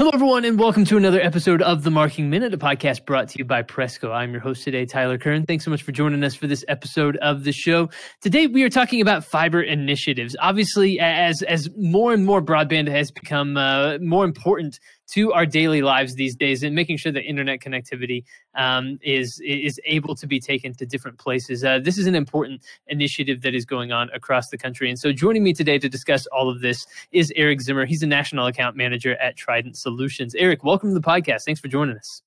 Hello, 0.00 0.12
everyone, 0.14 0.46
and 0.46 0.58
welcome 0.58 0.86
to 0.86 0.96
another 0.96 1.20
episode 1.20 1.60
of 1.60 1.82
the 1.82 1.90
Marking 1.90 2.30
Minute, 2.30 2.54
a 2.54 2.56
podcast 2.56 3.04
brought 3.04 3.28
to 3.28 3.38
you 3.38 3.44
by 3.44 3.62
Presco. 3.62 4.14
I'm 4.14 4.32
your 4.32 4.40
host 4.40 4.64
today, 4.64 4.86
Tyler 4.86 5.18
Kern. 5.18 5.44
Thanks 5.44 5.62
so 5.62 5.70
much 5.70 5.82
for 5.82 5.92
joining 5.92 6.24
us 6.24 6.34
for 6.34 6.46
this 6.46 6.64
episode 6.68 7.18
of 7.18 7.44
the 7.44 7.52
show. 7.52 7.90
Today, 8.22 8.46
we 8.46 8.62
are 8.62 8.70
talking 8.70 9.02
about 9.02 9.26
fiber 9.26 9.60
initiatives. 9.60 10.34
Obviously, 10.40 10.98
as 11.00 11.42
as 11.42 11.68
more 11.76 12.14
and 12.14 12.24
more 12.24 12.40
broadband 12.40 12.88
has 12.88 13.10
become 13.10 13.58
uh, 13.58 13.98
more 14.00 14.24
important 14.24 14.80
to 15.10 15.32
our 15.32 15.46
daily 15.46 15.82
lives 15.82 16.14
these 16.14 16.36
days 16.36 16.62
and 16.62 16.74
making 16.74 16.96
sure 16.96 17.12
that 17.12 17.22
internet 17.22 17.60
connectivity 17.60 18.24
um, 18.54 18.98
is 19.02 19.40
is 19.44 19.80
able 19.84 20.14
to 20.14 20.26
be 20.26 20.40
taken 20.40 20.72
to 20.74 20.86
different 20.86 21.18
places. 21.18 21.64
Uh, 21.64 21.78
this 21.78 21.98
is 21.98 22.06
an 22.06 22.14
important 22.14 22.62
initiative 22.86 23.42
that 23.42 23.54
is 23.54 23.64
going 23.64 23.92
on 23.92 24.08
across 24.14 24.48
the 24.48 24.58
country. 24.58 24.88
And 24.88 24.98
so 24.98 25.12
joining 25.12 25.42
me 25.42 25.52
today 25.52 25.78
to 25.78 25.88
discuss 25.88 26.26
all 26.26 26.48
of 26.48 26.60
this 26.60 26.86
is 27.12 27.32
Erik 27.36 27.60
Zimmer. 27.60 27.86
He's 27.86 28.02
a 28.02 28.06
national 28.06 28.46
account 28.46 28.76
manager 28.76 29.16
at 29.16 29.36
Trident 29.36 29.76
Solutions. 29.76 30.34
Erik, 30.34 30.64
welcome 30.64 30.90
to 30.90 30.94
the 30.94 31.06
podcast. 31.06 31.42
Thanks 31.44 31.60
for 31.60 31.68
joining 31.68 31.96
us. 31.96 32.22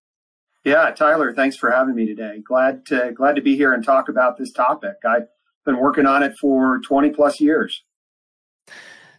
Yeah, 0.64 0.92
Tyler, 0.92 1.34
thanks 1.34 1.58
for 1.58 1.72
having 1.72 1.96
me 1.96 2.06
today. 2.06 2.42
Glad 2.46 2.86
to 2.88 3.12
glad 3.14 3.36
to 3.36 3.42
be 3.42 3.56
here 3.56 3.74
and 3.74 3.84
talk 3.84 4.08
about 4.08 4.38
this 4.38 4.52
topic. 4.52 4.96
I've 5.08 5.28
been 5.66 5.78
working 5.78 6.06
on 6.06 6.24
it 6.24 6.38
for 6.38 6.80
20 6.80 7.10
plus 7.12 7.40
years. 7.40 7.84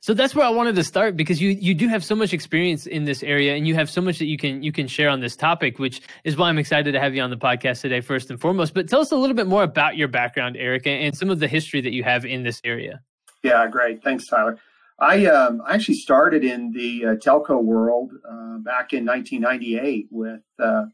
So 0.05 0.13
that's 0.13 0.35
where 0.35 0.45
I 0.45 0.51
wanted 0.51 0.75
to 0.75 0.85
start 0.85 1.17
because 1.17 1.41
you 1.41 1.49
you 1.49 1.73
do 1.73 1.89
have 1.89 2.05
so 2.05 2.15
much 2.15 2.35
experience 2.35 2.87
in 2.87 3.07
this 3.07 3.23
area 3.23 3.55
and 3.55 3.67
you 3.67 3.75
have 3.75 3.89
so 3.89 4.03
much 4.03 4.19
that 4.19 4.27
you 4.27 4.37
can 4.37 4.63
you 4.63 4.71
can 4.71 4.87
share 4.87 5.09
on 5.09 5.21
this 5.21 5.35
topic, 5.35 5.79
which 5.79 6.03
is 6.25 6.37
why 6.37 6.51
I'm 6.51 6.59
excited 6.59 6.93
to 6.93 7.01
have 7.01 7.15
you 7.15 7.23
on 7.23 7.31
the 7.31 7.39
podcast 7.39 7.81
today, 7.81 8.03
first 8.03 8.29
and 8.29 8.39
foremost. 8.39 8.75
But 8.75 8.87
tell 8.87 9.01
us 9.01 9.13
a 9.13 9.17
little 9.17 9.35
bit 9.35 9.47
more 9.47 9.63
about 9.63 9.97
your 9.97 10.09
background, 10.09 10.59
Erik, 10.59 10.87
and 10.87 11.17
some 11.17 11.31
of 11.31 11.41
the 11.41 11.49
history 11.49 11.81
that 11.81 11.95
you 11.95 12.05
have 12.05 12.27
in 12.27 12.43
this 12.43 12.61
area. 12.65 13.01
Yeah, 13.43 13.67
great. 13.67 14.05
Thanks, 14.05 14.27
Tyler. 14.27 14.59
I 14.99 15.25
um, 15.25 15.63
I 15.67 15.73
actually 15.73 15.95
started 15.95 16.45
in 16.45 16.73
the 16.73 17.07
uh, 17.07 17.15
telco 17.15 17.63
world 17.63 18.13
uh, 18.29 18.59
back 18.59 18.93
in 18.93 19.07
1998 19.07 20.09
with 20.11 20.43
uh, 20.59 20.85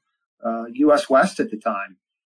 U.S. 0.73 1.03
Uh, 1.03 1.07
West 1.11 1.41
at 1.41 1.51
the 1.51 1.57
time, 1.57 1.97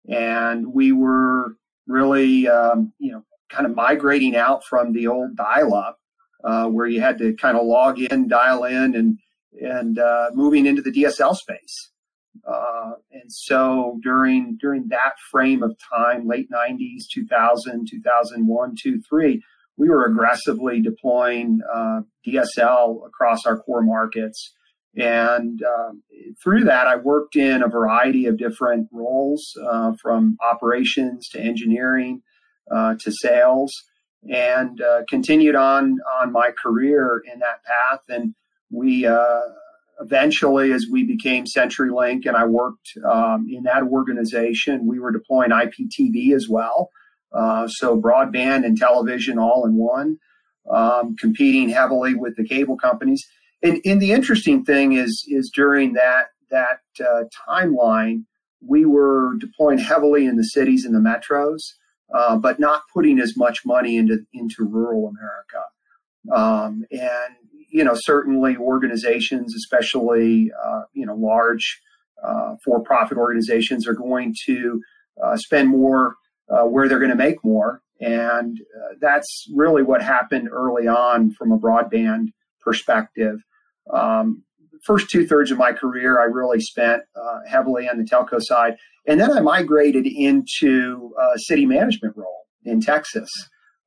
and 0.08 0.68
we 0.74 0.94
were 0.94 1.58
really 1.86 2.48
um, 2.48 2.94
you 2.98 3.12
know 3.12 3.26
kind 3.50 3.66
of 3.66 3.76
migrating 3.76 4.38
out 4.38 4.64
from 4.64 4.94
the 4.94 5.08
old 5.08 5.36
dial-up 5.36 5.98
uh, 6.44 6.66
where 6.68 6.88
you 6.88 7.02
had 7.02 7.18
to 7.20 7.34
kind 7.34 7.58
of 7.58 7.66
log 7.66 8.00
in, 8.00 8.28
dial 8.28 8.64
in, 8.64 8.96
and 8.96 9.20
and 9.62 10.00
uh, 10.00 10.30
moving 10.34 10.66
into 10.66 10.82
the 10.82 10.92
DSL 10.92 11.36
space. 11.36 11.92
Uh, 12.48 12.92
and 13.12 13.30
so 13.30 14.00
during 14.02 14.58
during 14.60 14.88
that 14.90 15.14
frame 15.30 15.62
of 15.62 15.76
time, 15.94 16.28
late 16.28 16.50
90s, 16.50 17.04
2000, 17.14 17.88
2001, 17.90 18.76
2, 18.82 19.02
3, 19.08 19.44
we 19.78 19.90
were 19.90 20.06
aggressively 20.06 20.82
deploying 20.82 21.60
uh, 21.74 22.02
DSL 22.26 23.06
across 23.06 23.46
our 23.46 23.60
core 23.60 23.84
markets. 23.84 24.54
And 24.96 25.62
um, 25.64 26.04
through 26.44 26.66
that, 26.66 26.88
I 26.88 26.98
worked 26.98 27.36
in 27.36 27.64
a 27.64 27.70
variety 27.70 28.26
of 28.26 28.38
different 28.38 28.90
roles, 28.92 29.42
uh, 29.66 29.94
from 30.02 30.38
operations 30.42 31.30
to 31.30 31.40
engineering 31.40 32.22
to 32.70 33.12
sales 33.12 33.72
and 34.30 34.82
uh, 34.82 35.02
continued 35.10 35.56
on 35.56 35.98
on 36.22 36.32
my 36.32 36.52
career 36.52 37.22
in 37.32 37.40
that 37.40 37.64
path. 37.64 38.02
And 38.10 38.36
we 38.70 39.06
uh, 39.06 39.42
eventually, 40.00 40.72
as 40.72 40.86
we 40.92 41.04
became 41.04 41.46
CenturyLink, 41.46 42.26
and 42.26 42.36
I 42.36 42.46
worked 42.46 42.94
um, 43.06 43.48
in 43.50 43.64
that 43.64 43.84
organization, 43.84 44.88
we 44.88 45.00
were 45.00 45.12
deploying 45.12 45.52
IPTV 45.52 46.36
as 46.36 46.48
well. 46.50 46.90
Uh, 47.34 47.68
so 47.68 48.00
broadband 48.00 48.66
and 48.66 48.78
television 48.78 49.40
all 49.40 49.66
in 49.66 49.76
one, 49.76 50.18
um, 50.70 51.16
competing 51.16 51.70
heavily 51.70 52.14
with 52.14 52.36
the 52.36 52.46
cable 52.46 52.78
companies. 52.78 53.26
And, 53.64 53.80
and, 53.86 54.02
the 54.02 54.12
interesting 54.12 54.66
thing 54.66 54.94
is 54.94 55.24
is 55.30 55.52
during 55.54 55.94
that 55.94 56.28
that 56.50 56.82
uh, 57.00 57.24
timeline, 57.48 58.26
we 58.60 58.86
were 58.86 59.36
deploying 59.40 59.78
heavily 59.78 60.26
in 60.26 60.36
the 60.36 60.44
cities 60.44 60.84
and 60.84 60.94
the 60.94 61.00
metros. 61.00 61.62
Uh, 62.14 62.36
but 62.38 62.60
not 62.60 62.84
putting 62.94 63.20
as 63.20 63.38
much 63.38 63.66
money 63.66 63.98
into 63.98 64.26
into 64.34 64.66
rural 64.66 65.08
America. 65.08 65.64
Um, 66.32 66.84
and 66.92 67.36
you 67.70 67.84
know, 67.86 67.94
certainly 67.96 68.58
organizations, 68.58 69.56
especially 69.56 70.52
uh, 70.64 70.82
you 70.94 71.06
know 71.06 71.16
large 71.16 71.82
uh, 72.24 72.56
for-profit 72.64 73.18
organizations, 73.18 73.88
are 73.88 73.94
going 73.94 74.36
to 74.46 74.82
uh, 75.24 75.38
spend 75.38 75.70
more 75.70 76.16
uh, 76.50 76.64
where 76.64 76.90
they're 76.90 77.00
going 77.00 77.12
to 77.12 77.16
make 77.16 77.44
more, 77.44 77.82
and 78.02 78.58
that's 79.00 79.48
really 79.54 79.84
what 79.84 80.02
happened 80.02 80.50
early 80.52 80.88
on 80.88 81.32
from 81.32 81.52
a 81.52 81.58
broadband 81.58 82.28
perspective. 82.62 83.40
Um, 83.92 84.44
first 84.86 85.10
two 85.10 85.28
thirds 85.28 85.52
of 85.52 85.58
my 85.58 85.74
career, 85.74 86.20
I 86.20 86.26
really 86.26 86.60
spent 86.60 87.04
heavily 87.48 87.88
on 87.88 87.98
the 87.98 88.04
telco 88.04 88.42
side 88.42 88.78
and 89.08 89.20
then 89.20 89.32
I 89.32 89.40
migrated 89.40 90.06
into 90.06 91.14
a 91.20 91.40
city 91.40 91.66
management 91.66 92.16
role 92.16 92.46
in 92.64 92.82
Texas. 92.82 93.30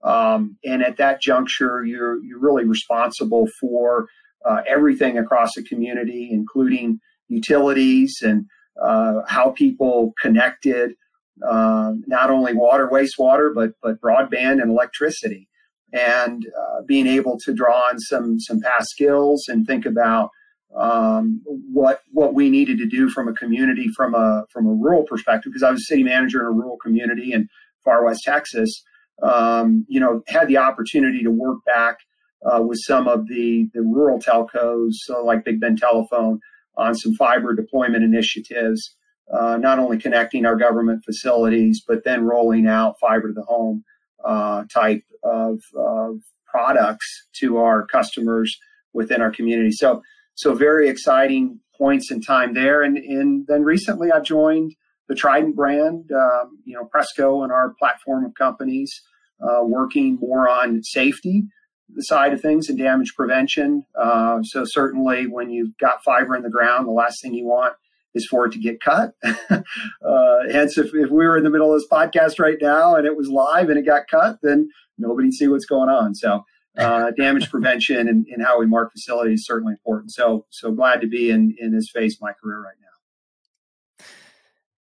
Um, 0.03 0.57
and 0.65 0.83
at 0.83 0.97
that 0.99 1.23
juncture, 1.23 1.85
you're, 1.85 2.23
you're 2.25 2.41
really 2.41 2.65
responsible 2.65 3.47
for 3.61 4.07
uh, 4.45 4.63
everything 4.69 5.17
across 5.17 5.55
the 5.55 5.63
community, 5.63 6.29
including 6.31 6.99
utilities 7.29 8.19
and 8.23 8.47
uh, 8.83 9.21
how 9.27 9.51
people 9.51 10.13
connected, 10.21 10.93
uh, 11.49 11.93
not 12.07 12.31
only 12.31 12.53
water, 12.53 12.89
wastewater, 12.89 13.55
but, 13.55 13.71
but 13.83 14.01
broadband 14.01 14.61
and 14.61 14.71
electricity. 14.71 15.49
And 15.93 16.45
uh, 16.47 16.83
being 16.87 17.07
able 17.07 17.39
to 17.45 17.55
draw 17.55 17.89
on 17.89 17.99
some, 18.01 18.41
some 18.41 18.61
past 18.61 18.91
skills 18.91 19.45
and 19.49 19.65
think 19.65 19.87
about 19.87 20.31
um, 20.77 21.41
what 21.45 22.01
what 22.11 22.35
we 22.35 22.51
needed 22.51 22.79
to 22.79 22.87
do 22.87 23.09
from 23.09 23.29
a 23.29 23.33
community 23.33 23.89
from 23.89 24.15
a 24.15 24.45
from 24.53 24.67
a 24.67 24.73
rural 24.73 25.05
perspective 25.05 25.53
because 25.53 25.63
I 25.63 25.71
was 25.71 25.87
city 25.87 26.03
manager 26.03 26.41
in 26.41 26.47
a 26.47 26.51
rural 26.51 26.77
community 26.77 27.33
in 27.33 27.49
far 27.85 28.05
west 28.05 28.25
Texas. 28.25 28.83
Um, 29.23 29.87
you 29.89 30.01
know, 30.01 30.23
had 30.27 30.49
the 30.49 30.57
opportunity 30.57 31.23
to 31.23 31.31
work 31.31 31.59
back 31.65 31.99
uh, 32.45 32.61
with 32.61 32.79
some 32.83 33.07
of 33.07 33.29
the 33.29 33.69
the 33.73 33.83
rural 33.83 34.19
telcos, 34.19 34.95
like 35.23 35.45
Big 35.45 35.61
Bend 35.61 35.79
Telephone, 35.79 36.41
on 36.77 36.95
some 36.95 37.15
fiber 37.15 37.55
deployment 37.55 38.05
initiatives. 38.05 38.97
Uh, 39.33 39.57
not 39.57 39.79
only 39.79 39.97
connecting 39.97 40.45
our 40.45 40.55
government 40.55 41.03
facilities, 41.03 41.83
but 41.87 42.05
then 42.05 42.25
rolling 42.25 42.67
out 42.67 42.97
fiber 43.01 43.29
to 43.29 43.33
the 43.33 43.43
home 43.43 43.83
uh, 44.23 44.65
type 44.73 45.03
of, 45.23 45.61
of 45.75 46.19
products 46.47 47.27
to 47.33 47.57
our 47.57 47.87
customers 47.87 48.59
within 48.93 49.23
our 49.23 49.31
community. 49.31 49.71
So 49.71 50.03
so 50.35 50.55
very 50.55 50.89
exciting 50.89 51.61
points 51.77 52.11
in 52.11 52.21
time 52.21 52.55
there. 52.55 52.83
And, 52.83 52.97
and 52.97 53.47
then 53.47 53.63
recently 53.63 54.11
I 54.13 54.21
joined 54.21 54.75
the 55.09 55.15
Trident 55.15 55.57
brand, 55.57 56.11
um, 56.13 56.59
you 56.65 56.75
know, 56.75 56.89
Presco 56.95 57.43
and 57.43 57.53
our 57.53 57.75
platform 57.79 58.25
of 58.25 58.35
companies, 58.35 59.03
uh, 59.41 59.63
working 59.63 60.19
more 60.21 60.49
on 60.49 60.83
safety, 60.83 61.45
the 61.95 62.03
side 62.03 62.33
of 62.33 62.41
things 62.41 62.69
and 62.69 62.79
damage 62.79 63.13
prevention. 63.17 63.85
Uh, 64.01 64.43
so 64.43 64.65
certainly 64.65 65.27
when 65.27 65.51
you've 65.51 65.77
got 65.79 66.03
fiber 66.05 66.35
in 66.37 66.43
the 66.43 66.51
ground, 66.51 66.87
the 66.87 66.93
last 66.93 67.21
thing 67.21 67.35
you 67.35 67.45
want 67.45 67.75
is 68.15 68.27
for 68.31 68.47
it 68.47 68.53
to 68.53 68.59
get 68.59 68.81
cut. 68.81 69.13
uh, 69.25 70.39
hence, 70.51 70.79
if, 70.79 70.95
if 70.95 71.11
we 71.11 71.27
were 71.27 71.37
in 71.37 71.45
the 71.45 71.51
middle 71.51 71.73
of 71.75 71.81
this 71.81 71.89
podcast 71.91 72.39
right 72.39 72.59
now 72.61 72.95
and 72.95 73.07
it 73.07 73.17
was 73.17 73.29
live 73.29 73.69
and 73.69 73.79
it 73.79 73.85
got 73.85 74.05
cut, 74.11 74.39
then 74.43 74.69
nobody'd 74.99 75.33
see 75.33 75.49
what's 75.49 75.67
going 75.67 75.89
on. 75.89 76.15
So 76.15 76.45
uh, 76.79 77.11
damage 77.13 77.51
prevention 77.51 78.09
and, 78.09 78.27
and, 78.27 78.45
how 78.45 78.59
we 78.59 78.67
mark 78.67 78.93
facilities 78.93 79.41
is 79.41 79.47
certainly 79.47 79.73
important. 79.73 80.13
So 80.13 80.47
so 80.51 80.73
glad 80.73 81.01
to 81.03 81.07
be 81.07 81.31
in 81.31 81.55
in 81.59 81.73
this 81.73 81.91
phase 81.91 82.17
of 82.17 82.23
my 82.23 82.33
career 82.33 82.61
right 82.61 82.75
now. 82.81 84.05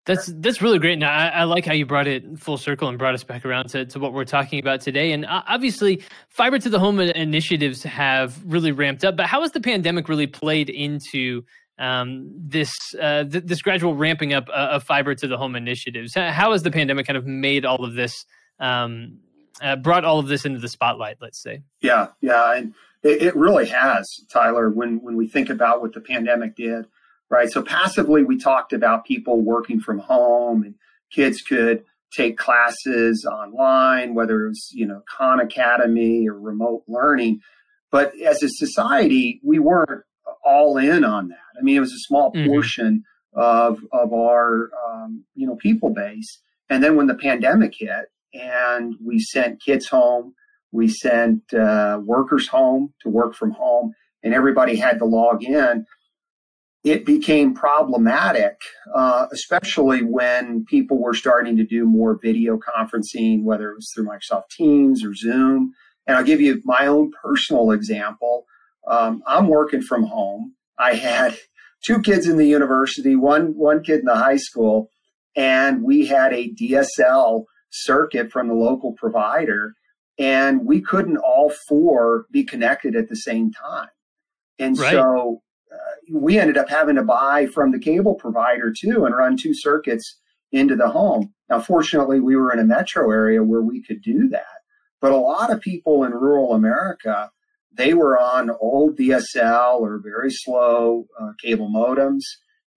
That's 0.04 0.26
that's 0.26 0.60
really 0.62 0.78
great. 0.78 0.98
Now 0.98 1.12
I, 1.12 1.26
I, 1.28 1.44
like 1.44 1.64
how 1.64 1.74
you 1.74 1.86
brought 1.86 2.08
it 2.08 2.38
full 2.38 2.56
circle 2.56 2.88
and 2.88 2.98
brought 2.98 3.14
us 3.14 3.22
back 3.22 3.44
around 3.44 3.68
to, 3.68 3.84
to 3.86 4.00
what 4.00 4.12
we're 4.12 4.24
talking 4.24 4.58
about 4.58 4.80
today. 4.80 5.12
And 5.12 5.24
uh, 5.24 5.42
obviously, 5.46 6.02
fiber 6.28 6.58
to 6.58 6.68
the 6.68 6.78
home 6.78 6.98
initiatives 6.98 7.84
have 7.84 8.42
really 8.44 8.72
ramped 8.72 9.04
up. 9.04 9.16
But 9.16 9.26
how 9.26 9.42
has 9.42 9.52
the 9.52 9.60
pandemic 9.60 10.08
really 10.08 10.26
played 10.26 10.70
into 10.70 11.44
um, 11.78 12.32
this 12.36 12.74
uh, 13.00 13.24
th- 13.24 13.44
this 13.44 13.62
gradual 13.62 13.94
ramping 13.94 14.32
up 14.32 14.48
uh, 14.48 14.70
of 14.72 14.82
fiber 14.82 15.14
to 15.14 15.28
the 15.28 15.36
home 15.36 15.54
initiatives? 15.54 16.14
How 16.14 16.50
has 16.50 16.62
the 16.62 16.70
pandemic 16.72 17.06
kind 17.06 17.16
of 17.16 17.26
made 17.26 17.64
all 17.64 17.84
of 17.84 17.94
this 17.94 18.24
um, 18.58 19.18
uh, 19.60 19.76
brought 19.76 20.04
all 20.04 20.18
of 20.18 20.28
this 20.28 20.44
into 20.44 20.58
the 20.58 20.68
spotlight, 20.68 21.18
let's 21.20 21.42
say. 21.42 21.62
Yeah, 21.80 22.08
yeah, 22.20 22.54
and 22.54 22.74
it, 23.02 23.22
it, 23.22 23.36
really 23.36 23.66
has, 23.66 24.08
Tyler. 24.32 24.70
When 24.70 25.02
when 25.02 25.16
we 25.16 25.28
think 25.28 25.50
about 25.50 25.80
what 25.80 25.92
the 25.92 26.00
pandemic 26.00 26.56
did, 26.56 26.86
right? 27.28 27.50
So 27.50 27.62
passively, 27.62 28.22
we 28.22 28.38
talked 28.38 28.72
about 28.72 29.04
people 29.04 29.40
working 29.40 29.80
from 29.80 29.98
home, 29.98 30.62
and 30.62 30.74
kids 31.10 31.42
could 31.42 31.84
take 32.16 32.36
classes 32.36 33.26
online, 33.30 34.14
whether 34.14 34.44
it 34.44 34.48
was 34.48 34.68
you 34.72 34.86
know 34.86 35.02
Khan 35.08 35.40
Academy 35.40 36.28
or 36.28 36.38
remote 36.38 36.84
learning. 36.86 37.40
But 37.90 38.18
as 38.20 38.42
a 38.42 38.48
society, 38.48 39.40
we 39.44 39.58
weren't 39.58 40.04
all 40.44 40.78
in 40.78 41.04
on 41.04 41.28
that. 41.28 41.58
I 41.58 41.62
mean, 41.62 41.76
it 41.76 41.80
was 41.80 41.92
a 41.92 42.06
small 42.06 42.32
mm-hmm. 42.32 42.48
portion 42.48 43.04
of 43.34 43.80
of 43.92 44.12
our 44.12 44.70
um, 44.86 45.24
you 45.34 45.46
know 45.46 45.56
people 45.56 45.90
base. 45.90 46.40
And 46.70 46.82
then 46.82 46.96
when 46.96 47.06
the 47.06 47.14
pandemic 47.14 47.74
hit, 47.76 48.06
and 48.34 48.94
we 49.04 49.18
sent 49.18 49.62
kids 49.62 49.88
home. 49.88 50.34
We 50.72 50.88
sent 50.88 51.52
uh, 51.52 52.00
workers 52.02 52.48
home 52.48 52.94
to 53.02 53.08
work 53.08 53.34
from 53.34 53.52
home, 53.52 53.92
and 54.22 54.34
everybody 54.34 54.76
had 54.76 54.98
to 54.98 55.04
log 55.04 55.44
in. 55.44 55.86
it 56.84 57.06
became 57.06 57.54
problematic, 57.54 58.56
uh, 58.92 59.26
especially 59.32 60.02
when 60.02 60.64
people 60.64 61.00
were 61.00 61.14
starting 61.14 61.56
to 61.56 61.64
do 61.64 61.84
more 61.84 62.18
video 62.20 62.58
conferencing, 62.58 63.44
whether 63.44 63.70
it 63.70 63.76
was 63.76 63.88
through 63.94 64.06
Microsoft 64.06 64.48
Teams 64.50 65.04
or 65.04 65.14
Zoom. 65.14 65.72
And 66.06 66.16
I'll 66.16 66.24
give 66.24 66.40
you 66.40 66.60
my 66.64 66.86
own 66.88 67.12
personal 67.22 67.70
example. 67.70 68.46
Um, 68.88 69.22
I'm 69.26 69.46
working 69.46 69.82
from 69.82 70.04
home. 70.04 70.54
I 70.78 70.94
had 70.94 71.36
two 71.86 72.00
kids 72.00 72.26
in 72.26 72.36
the 72.36 72.46
university, 72.46 73.14
one 73.14 73.56
one 73.56 73.82
kid 73.82 74.00
in 74.00 74.06
the 74.06 74.16
high 74.16 74.38
school, 74.38 74.90
and 75.36 75.82
we 75.84 76.06
had 76.06 76.32
a 76.32 76.50
DSL 76.50 77.44
circuit 77.72 78.30
from 78.30 78.48
the 78.48 78.54
local 78.54 78.92
provider, 78.92 79.74
and 80.18 80.64
we 80.64 80.80
couldn't 80.80 81.16
all 81.16 81.50
four 81.50 82.26
be 82.30 82.44
connected 82.44 82.94
at 82.94 83.08
the 83.08 83.16
same 83.16 83.50
time. 83.50 83.88
And 84.58 84.78
right. 84.78 84.92
so 84.92 85.42
uh, 85.72 85.76
we 86.12 86.38
ended 86.38 86.58
up 86.58 86.68
having 86.68 86.96
to 86.96 87.02
buy 87.02 87.46
from 87.46 87.72
the 87.72 87.78
cable 87.78 88.14
provider 88.14 88.72
too 88.72 89.04
and 89.04 89.16
run 89.16 89.36
two 89.36 89.54
circuits 89.54 90.18
into 90.52 90.76
the 90.76 90.88
home. 90.88 91.32
Now, 91.48 91.60
fortunately, 91.60 92.20
we 92.20 92.36
were 92.36 92.52
in 92.52 92.58
a 92.58 92.64
metro 92.64 93.10
area 93.10 93.42
where 93.42 93.62
we 93.62 93.82
could 93.82 94.02
do 94.02 94.28
that. 94.28 94.44
But 95.00 95.12
a 95.12 95.16
lot 95.16 95.50
of 95.50 95.60
people 95.60 96.04
in 96.04 96.12
rural 96.12 96.52
America, 96.52 97.30
they 97.72 97.94
were 97.94 98.18
on 98.18 98.50
old 98.60 98.96
DSL 98.98 99.80
or 99.80 100.00
very 100.02 100.30
slow 100.30 101.06
uh, 101.20 101.32
cable 101.42 101.70
modems, 101.70 102.22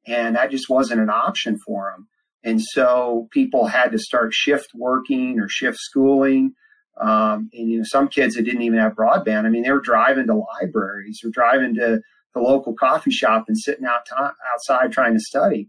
and 0.07 0.35
that 0.35 0.51
just 0.51 0.69
wasn't 0.69 1.01
an 1.01 1.09
option 1.09 1.59
for 1.59 1.93
them. 1.95 2.07
And 2.45 2.61
so 2.61 3.27
people 3.31 3.65
had 3.65 3.91
to 3.91 3.97
start 3.97 4.33
shift 4.33 4.69
working 4.75 5.39
or 5.39 5.49
shift 5.49 5.79
schooling. 5.79 6.53
Um, 7.01 7.49
and 7.53 7.69
you 7.69 7.79
know, 7.79 7.83
some 7.85 8.07
kids 8.07 8.35
that 8.35 8.43
didn't 8.43 8.61
even 8.61 8.79
have 8.79 8.93
broadband. 8.93 9.45
I 9.45 9.49
mean, 9.49 9.63
they 9.63 9.71
were 9.71 9.81
driving 9.81 10.27
to 10.27 10.45
libraries 10.61 11.19
or 11.25 11.31
driving 11.31 11.73
to 11.75 11.99
the 12.35 12.39
local 12.39 12.73
coffee 12.73 13.11
shop 13.11 13.45
and 13.47 13.57
sitting 13.57 13.85
out 13.85 14.05
t- 14.05 14.15
outside 14.53 14.91
trying 14.91 15.15
to 15.15 15.19
study. 15.19 15.67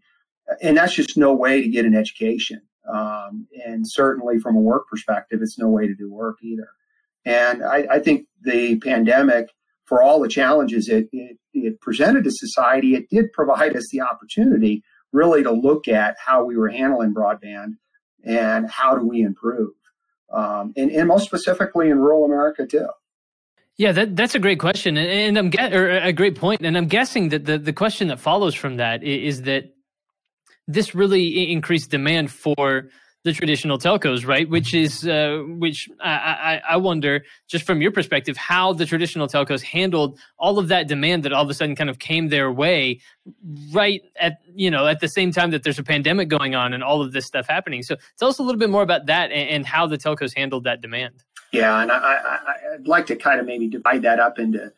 And 0.63 0.77
that's 0.77 0.95
just 0.95 1.17
no 1.17 1.35
way 1.35 1.63
to 1.63 1.69
get 1.69 1.87
an 1.87 1.97
education. 1.97 2.61
Um, 2.93 3.49
and 3.67 3.85
certainly 3.85 4.39
from 4.39 4.55
a 4.55 4.61
work 4.61 4.87
perspective, 4.89 5.41
it's 5.43 5.59
no 5.59 5.69
way 5.69 5.87
to 5.87 5.95
do 5.95 6.13
work 6.13 6.37
either. 6.43 6.69
And 7.25 7.65
I, 7.65 7.87
I 7.91 7.99
think 7.99 8.27
the 8.43 8.79
pandemic, 8.79 9.49
for 9.87 10.03
all 10.03 10.21
the 10.21 10.29
challenges 10.29 10.89
it, 10.89 11.09
it, 11.11 11.39
it 11.55 11.81
presented 11.81 12.25
to 12.25 12.31
society, 12.31 12.95
it 12.95 13.09
did 13.11 13.33
provide 13.33 13.75
us 13.75 13.89
the 13.91 14.03
opportunity 14.03 14.85
really 15.13 15.43
to 15.43 15.51
look 15.51 15.89
at 15.89 16.17
how 16.25 16.45
we 16.45 16.57
were 16.57 16.69
handling 16.69 17.15
broadband 17.15 17.77
and 18.25 18.69
how 18.71 18.97
do 18.97 19.07
we 19.07 19.23
improve. 19.23 19.73
Um, 20.33 20.73
and, 20.77 20.91
and 20.91 21.09
most 21.09 21.25
specifically 21.25 21.89
in 21.89 21.99
rural 21.99 22.25
America 22.25 22.67
too. 22.67 22.89
Yeah, 23.77 23.93
that, 23.93 24.17
that's 24.17 24.35
a 24.35 24.39
great 24.39 24.59
question, 24.59 24.97
and, 24.97 25.09
and 25.09 25.39
I'm 25.39 25.51
get 25.51 25.75
or 25.75 25.91
a 25.91 26.13
great 26.13 26.35
point, 26.35 26.63
and 26.63 26.79
I'm 26.79 26.87
guessing 26.87 27.29
that 27.29 27.45
the, 27.45 27.59
the 27.59 27.75
question 27.75 28.09
that 28.09 28.19
follows 28.19 28.55
from 28.55 28.77
that 28.77 29.03
is, 29.03 29.37
is 29.37 29.43
that 29.43 29.75
this 30.67 30.95
really 30.95 31.53
increased 31.53 31.91
demand 31.91 32.31
for 32.31 32.89
the 33.27 33.33
traditional 33.33 33.77
telcos, 33.77 34.25
right? 34.25 34.49
Which 34.49 34.73
is 34.73 35.05
uh, 35.05 35.43
which 35.49 35.91
I, 36.01 36.11
I, 36.11 36.63
I 36.71 36.77
wonder, 36.77 37.25
just 37.49 37.67
from 37.67 37.83
your 37.83 37.91
perspective, 37.91 38.37
how 38.37 38.73
the 38.73 38.87
traditional 38.87 39.27
telcos 39.27 39.63
handled 39.63 40.17
all 40.39 40.61
of 40.61 40.69
that 40.69 40.87
demand 40.87 41.25
that 41.25 41.33
all 41.33 41.43
of 41.43 41.51
a 41.51 41.55
sudden 41.55 41.75
kind 41.75 41.91
of 41.91 41.99
came 41.99 42.29
their 42.29 42.53
way, 42.53 43.01
right 43.73 44.01
at 44.21 44.39
you 44.55 44.71
know 44.71 44.87
at 44.87 45.01
the 45.01 45.09
same 45.09 45.33
time 45.33 45.51
that 45.51 45.65
there's 45.65 45.79
a 45.79 45.83
pandemic 45.83 46.29
going 46.29 46.55
on 46.55 46.73
and 46.73 46.85
all 46.85 47.03
of 47.03 47.11
this 47.13 47.27
stuff 47.27 47.49
happening. 47.49 47.83
So 47.83 47.97
tell 48.17 48.29
us 48.29 48.39
a 48.39 48.45
little 48.45 48.61
bit 48.61 48.71
more 48.71 48.83
about 48.83 49.07
that 49.07 49.33
and, 49.33 49.51
and 49.51 49.67
how 49.67 49.89
the 49.89 49.99
telcos 49.99 50.33
handled 50.37 50.63
that 50.63 50.81
demand. 50.81 51.25
Yeah, 51.53 51.83
and 51.83 51.91
I, 51.91 51.97
I, 51.97 52.39
I'd 52.75 52.87
like 52.87 53.07
to 53.07 53.17
kind 53.17 53.41
of 53.41 53.47
maybe 53.47 53.67
divide 53.67 54.03
that 54.03 54.21
up 54.21 54.39
into 54.39 54.73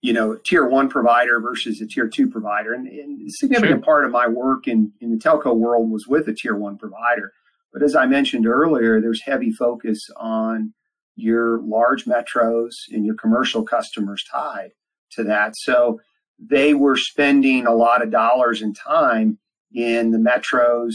you 0.00 0.12
know, 0.12 0.34
tier 0.34 0.66
one 0.66 0.88
provider 0.88 1.38
versus 1.38 1.80
a 1.80 1.86
tier 1.86 2.08
two 2.08 2.28
provider. 2.28 2.74
And, 2.74 2.88
and 2.88 3.28
a 3.28 3.30
significant 3.30 3.78
sure. 3.78 3.84
part 3.84 4.04
of 4.04 4.10
my 4.10 4.26
work 4.26 4.66
in, 4.66 4.90
in 5.00 5.12
the 5.12 5.16
telco 5.16 5.54
world 5.56 5.92
was 5.92 6.08
with 6.08 6.26
a 6.26 6.34
tier 6.34 6.56
one 6.56 6.76
provider. 6.76 7.32
But 7.72 7.82
as 7.82 7.94
I 7.94 8.06
mentioned 8.06 8.46
earlier, 8.46 9.00
there's 9.00 9.22
heavy 9.24 9.52
focus 9.52 9.98
on 10.16 10.74
your 11.16 11.60
large 11.62 12.04
metros 12.04 12.70
and 12.90 13.04
your 13.04 13.14
commercial 13.14 13.64
customers 13.64 14.24
tied 14.30 14.70
to 15.12 15.24
that. 15.24 15.52
So 15.56 16.00
they 16.38 16.74
were 16.74 16.96
spending 16.96 17.66
a 17.66 17.74
lot 17.74 18.02
of 18.02 18.10
dollars 18.10 18.62
and 18.62 18.76
time 18.76 19.38
in 19.72 20.10
the 20.10 20.18
metros, 20.18 20.94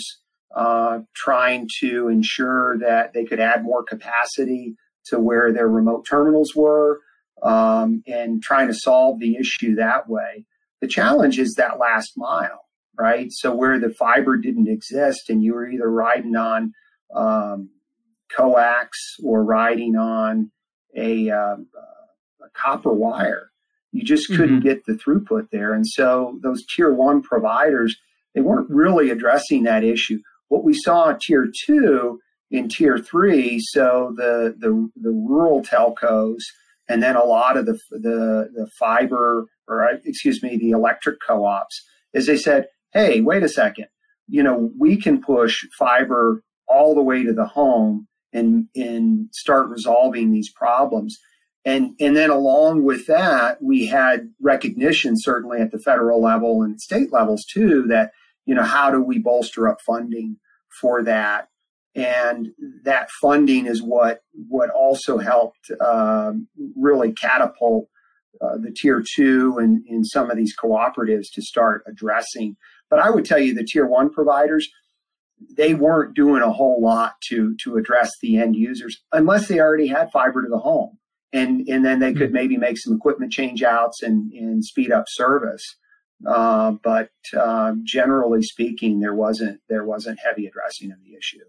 uh, 0.56 1.00
trying 1.16 1.68
to 1.80 2.10
ensure 2.10 2.78
that 2.80 3.14
they 3.14 3.26
could 3.26 3.40
add 3.40 3.64
more 3.64 3.84
capacity 3.84 4.76
to 5.06 5.20
where 5.20 5.52
their 5.52 5.68
remote 5.68 6.06
terminals 6.10 6.54
were 6.56 7.00
um, 7.42 8.04
and 8.08 8.42
trying 8.42 8.68
to 8.68 8.74
solve 8.74 9.20
the 9.20 9.38
issue 9.38 9.76
that 9.76 10.10
way. 10.10 10.46
The 10.82 10.88
challenge 10.88 11.40
is 11.40 11.56
that 11.56 11.80
last 11.80 12.14
mile 12.18 12.67
right? 13.00 13.28
So 13.32 13.54
where 13.54 13.80
the 13.80 13.90
fiber 13.90 14.38
didn't 14.38 14.68
exist 14.68 15.30
and 15.30 15.44
you 15.44 15.54
were 15.54 15.70
either 15.70 15.90
riding 15.90 16.36
on 16.36 16.74
um, 17.14 17.70
coax 18.36 18.98
or 19.24 19.44
riding 19.44 19.96
on 19.96 20.52
a, 20.96 21.30
uh, 21.30 21.56
a 21.56 22.50
copper 22.54 22.94
wire, 22.94 23.52
you 23.92 24.04
just 24.04 24.28
couldn't 24.30 24.60
mm-hmm. 24.60 24.68
get 24.68 24.86
the 24.86 24.94
throughput 24.94 25.50
there. 25.52 25.74
And 25.74 25.86
so 25.88 26.40
those 26.44 26.66
tier 26.66 26.94
one 26.94 27.22
providers, 27.22 27.96
they 28.34 28.42
weren't 28.42 28.70
really 28.70 29.10
addressing 29.10 29.64
that 29.64 29.84
issue. 29.84 30.20
What 30.50 30.64
we 30.64 30.74
saw 30.74 31.10
in 31.10 31.18
tier 31.20 31.48
two 31.66 32.20
in 32.50 32.70
tier 32.70 32.98
three, 32.98 33.60
so 33.60 34.14
the, 34.16 34.56
the, 34.58 34.90
the 34.96 35.12
rural 35.12 35.62
telcos, 35.62 36.40
and 36.88 37.04
then 37.04 37.16
a 37.16 37.24
lot 37.24 37.58
of 37.58 37.66
the, 37.66 37.78
the, 37.92 38.50
the 38.54 38.68
fiber, 38.80 39.46
or 39.68 39.90
excuse 40.06 40.42
me, 40.42 40.58
the 40.58 40.72
electric 40.72 41.18
co-ops, 41.26 41.84
is 42.14 42.26
they 42.26 42.38
said, 42.38 42.68
hey, 42.94 43.22
wait 43.22 43.44
a 43.44 43.50
second, 43.50 43.88
you 44.28 44.44
know, 44.44 44.72
we 44.78 44.98
can 44.98 45.22
push 45.22 45.66
fiber 45.78 46.44
all 46.68 46.96
the 46.96 47.02
way 47.02 47.24
to 47.24 47.34
the 47.34 47.46
home 47.46 48.08
and 48.34 48.68
and 48.76 49.30
start 49.32 49.70
resolving 49.70 50.32
these 50.32 50.52
problems. 50.52 51.18
And 51.66 51.96
and 52.00 52.16
then 52.16 52.30
along 52.30 52.84
with 52.84 53.08
that, 53.08 53.62
we 53.62 53.88
had 53.88 54.30
recognition 54.42 55.16
certainly 55.18 55.60
at 55.60 55.72
the 55.72 55.80
federal 55.80 56.22
level 56.22 56.62
and 56.62 56.80
state 56.80 57.12
levels 57.12 57.46
too 57.46 57.84
that 57.88 58.12
you 58.46 58.56
know 58.56 58.64
how 58.64 58.92
do 58.92 59.02
we 59.02 59.20
bolster 59.20 59.68
up 59.68 59.80
funding 59.86 60.38
for 60.82 61.04
that 61.04 61.48
and 61.96 62.50
that 62.84 63.10
funding 63.22 63.66
is 63.66 63.82
what 63.82 64.22
what 64.48 64.70
also 64.70 65.18
helped 65.18 65.72
um, 65.86 66.48
really 66.76 67.12
catapult 67.12 67.88
uh, 68.40 68.58
the 68.58 68.72
tier 68.72 69.04
two 69.16 69.58
and 69.58 69.84
in 69.88 70.04
some 70.04 70.30
of 70.30 70.38
these 70.38 70.56
cooperatives 70.56 71.26
to 71.34 71.42
start 71.42 71.84
addressing 71.88 72.56
but 72.90 73.00
I 73.00 73.10
would 73.10 73.26
tell 73.26 73.40
you 73.40 73.54
the 73.54 73.64
tier 73.64 73.86
one 73.86 74.10
providers, 74.10 74.70
they 75.56 75.74
weren't 75.74 76.16
doing 76.16 76.42
a 76.42 76.52
whole 76.52 76.82
lot 76.82 77.16
to 77.30 77.56
to 77.64 77.78
address 77.78 78.12
the 78.22 78.38
end 78.38 78.56
users 78.56 79.02
unless 79.12 79.48
they 79.48 79.60
already 79.60 79.88
had 79.88 80.12
fiber 80.12 80.44
to 80.44 80.50
the 80.50 80.58
home. 80.60 80.98
And 81.34 81.68
and 81.68 81.86
then 81.86 82.00
they 82.00 82.14
could 82.14 82.30
hmm. 82.30 82.36
maybe 82.36 82.58
make 82.58 82.78
some 82.78 82.96
equipment 82.96 83.32
change 83.32 83.62
outs 83.64 84.02
and, 84.02 84.32
and 84.34 84.64
speed 84.64 84.92
up 84.92 85.06
service. 85.08 85.76
Uh, 86.26 86.72
but 86.84 87.12
uh, 87.38 87.74
generally 87.84 88.42
speaking, 88.42 89.00
there 89.00 89.14
wasn't 89.14 89.60
there 89.70 89.84
wasn't 89.84 90.20
heavy 90.24 90.48
addressing 90.48 90.92
of 90.92 90.98
the 91.04 91.16
issue. 91.16 91.44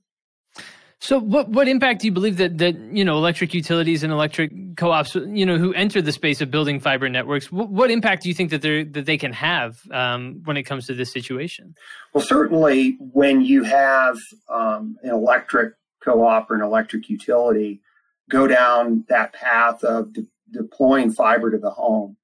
So, 1.00 1.20
what 1.20 1.48
what 1.48 1.68
impact 1.68 2.00
do 2.00 2.08
you 2.08 2.12
believe 2.12 2.38
that 2.38 2.58
that 2.58 2.76
you 2.76 3.04
know 3.04 3.16
electric 3.16 3.54
utilities 3.54 4.02
and 4.02 4.12
electric 4.12 4.76
co-ops, 4.76 5.14
you 5.14 5.46
know, 5.46 5.56
who 5.56 5.72
enter 5.74 6.02
the 6.02 6.10
space 6.10 6.40
of 6.40 6.50
building 6.50 6.80
fiber 6.80 7.08
networks, 7.08 7.52
what, 7.52 7.68
what 7.68 7.90
impact 7.90 8.24
do 8.24 8.28
you 8.28 8.34
think 8.34 8.50
that 8.50 8.62
they 8.62 8.82
that 8.82 9.06
they 9.06 9.16
can 9.16 9.32
have 9.32 9.80
um, 9.92 10.40
when 10.44 10.56
it 10.56 10.64
comes 10.64 10.86
to 10.86 10.94
this 10.94 11.12
situation? 11.12 11.74
Well, 12.12 12.24
certainly 12.24 12.96
when 12.98 13.42
you 13.42 13.62
have 13.62 14.18
um, 14.48 14.96
an 15.02 15.10
electric 15.10 15.74
co-op 16.04 16.50
or 16.50 16.56
an 16.56 16.62
electric 16.62 17.08
utility 17.08 17.80
go 18.28 18.48
down 18.48 19.04
that 19.08 19.32
path 19.32 19.84
of 19.84 20.12
de- 20.12 20.26
deploying 20.50 21.12
fiber 21.12 21.50
to 21.52 21.58
the 21.58 21.70
home, 21.70 22.16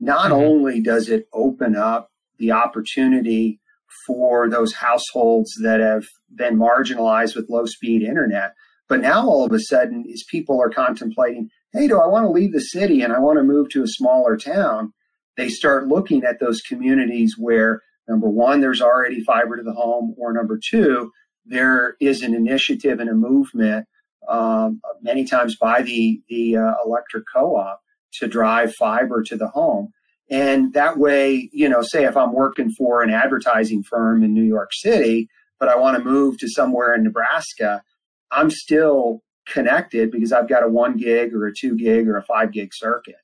not 0.00 0.30
mm-hmm. 0.30 0.44
only 0.44 0.80
does 0.82 1.08
it 1.08 1.28
open 1.32 1.76
up 1.76 2.10
the 2.38 2.52
opportunity 2.52 3.58
for 4.06 4.48
those 4.48 4.74
households 4.74 5.52
that 5.62 5.80
have 5.80 6.04
been 6.34 6.56
marginalized 6.56 7.36
with 7.36 7.50
low 7.50 7.66
speed 7.66 8.02
internet. 8.02 8.54
But 8.88 9.00
now 9.00 9.26
all 9.26 9.44
of 9.44 9.52
a 9.52 9.60
sudden, 9.60 10.04
as 10.12 10.24
people 10.30 10.60
are 10.60 10.70
contemplating, 10.70 11.50
hey, 11.72 11.88
do 11.88 12.00
I 12.00 12.06
want 12.06 12.24
to 12.24 12.30
leave 12.30 12.52
the 12.52 12.60
city 12.60 13.02
and 13.02 13.12
I 13.12 13.18
want 13.18 13.38
to 13.38 13.44
move 13.44 13.68
to 13.70 13.82
a 13.82 13.88
smaller 13.88 14.36
town? 14.36 14.92
They 15.36 15.48
start 15.48 15.88
looking 15.88 16.24
at 16.24 16.40
those 16.40 16.60
communities 16.60 17.36
where 17.38 17.82
number 18.08 18.28
one, 18.28 18.60
there's 18.60 18.80
already 18.80 19.22
fiber 19.22 19.56
to 19.56 19.62
the 19.62 19.74
home, 19.74 20.14
or 20.18 20.32
number 20.32 20.58
two, 20.58 21.12
there 21.44 21.96
is 22.00 22.22
an 22.22 22.34
initiative 22.34 23.00
and 23.00 23.10
a 23.10 23.14
movement, 23.14 23.86
um, 24.28 24.80
many 25.02 25.24
times 25.24 25.56
by 25.56 25.82
the 25.82 26.20
the 26.28 26.56
uh, 26.56 26.74
electric 26.84 27.24
co-op, 27.32 27.80
to 28.14 28.26
drive 28.26 28.74
fiber 28.74 29.22
to 29.22 29.36
the 29.36 29.48
home. 29.48 29.90
And 30.30 30.72
that 30.74 30.98
way, 30.98 31.48
you 31.52 31.68
know, 31.68 31.80
say 31.82 32.04
if 32.04 32.16
I'm 32.16 32.32
working 32.32 32.70
for 32.70 33.02
an 33.02 33.10
advertising 33.10 33.82
firm 33.82 34.22
in 34.22 34.34
New 34.34 34.44
York 34.44 34.70
City, 34.72 35.28
but 35.58 35.68
I 35.68 35.76
want 35.76 35.96
to 35.96 36.04
move 36.04 36.38
to 36.38 36.48
somewhere 36.48 36.94
in 36.94 37.02
Nebraska, 37.02 37.82
I'm 38.30 38.50
still 38.50 39.22
connected 39.48 40.10
because 40.10 40.32
I've 40.32 40.48
got 40.48 40.62
a 40.62 40.68
one 40.68 40.96
gig 40.96 41.34
or 41.34 41.46
a 41.46 41.54
two 41.54 41.76
gig 41.76 42.08
or 42.08 42.16
a 42.16 42.22
five 42.22 42.52
gig 42.52 42.70
circuit. 42.74 43.16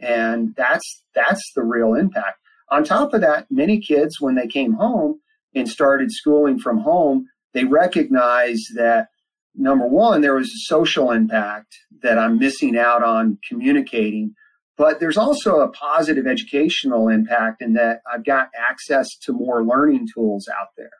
And 0.00 0.54
that's 0.56 1.02
that's 1.14 1.42
the 1.54 1.62
real 1.62 1.94
impact. 1.94 2.38
On 2.70 2.84
top 2.84 3.14
of 3.14 3.20
that, 3.20 3.46
many 3.50 3.80
kids, 3.80 4.20
when 4.20 4.34
they 4.34 4.46
came 4.46 4.74
home 4.74 5.20
and 5.54 5.68
started 5.68 6.12
schooling 6.12 6.58
from 6.58 6.78
home, 6.78 7.26
they 7.54 7.64
recognized 7.64 8.76
that 8.76 9.08
number 9.54 9.86
one, 9.86 10.20
there 10.20 10.34
was 10.34 10.46
a 10.46 10.66
social 10.66 11.10
impact 11.10 11.74
that 12.02 12.18
I'm 12.18 12.38
missing 12.38 12.76
out 12.78 13.02
on 13.02 13.38
communicating, 13.48 14.34
but 14.78 15.00
there's 15.00 15.16
also 15.16 15.58
a 15.58 15.68
positive 15.68 16.26
educational 16.26 17.08
impact 17.08 17.60
in 17.60 17.74
that 17.74 18.00
I've 18.10 18.24
got 18.24 18.48
access 18.56 19.08
to 19.22 19.32
more 19.32 19.64
learning 19.64 20.06
tools 20.14 20.48
out 20.48 20.68
there. 20.76 20.90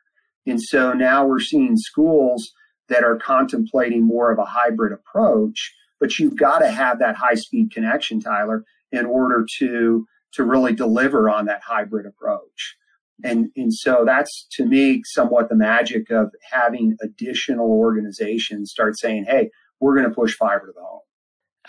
And 0.45 0.61
so 0.61 0.91
now 0.93 1.25
we're 1.25 1.39
seeing 1.39 1.77
schools 1.77 2.51
that 2.89 3.03
are 3.03 3.17
contemplating 3.17 4.05
more 4.05 4.31
of 4.31 4.37
a 4.37 4.45
hybrid 4.45 4.91
approach, 4.91 5.73
but 5.99 6.19
you've 6.19 6.37
got 6.37 6.59
to 6.59 6.69
have 6.69 6.99
that 6.99 7.15
high 7.15 7.35
speed 7.35 7.71
connection, 7.71 8.19
Tyler, 8.19 8.65
in 8.91 9.05
order 9.05 9.45
to 9.59 10.05
to 10.33 10.43
really 10.43 10.73
deliver 10.73 11.29
on 11.29 11.45
that 11.45 11.61
hybrid 11.65 12.05
approach. 12.05 12.75
And, 13.23 13.49
and 13.55 13.73
so 13.73 14.03
that's 14.05 14.47
to 14.51 14.65
me 14.65 15.01
somewhat 15.05 15.49
the 15.49 15.55
magic 15.55 16.11
of 16.11 16.31
having 16.51 16.95
additional 17.01 17.71
organizations 17.71 18.69
start 18.71 18.97
saying, 18.99 19.25
hey, 19.25 19.49
we're 19.79 19.95
going 19.95 20.07
to 20.07 20.13
push 20.13 20.35
fiber 20.35 20.67
to 20.67 20.71
the 20.73 20.81
home. 20.81 21.01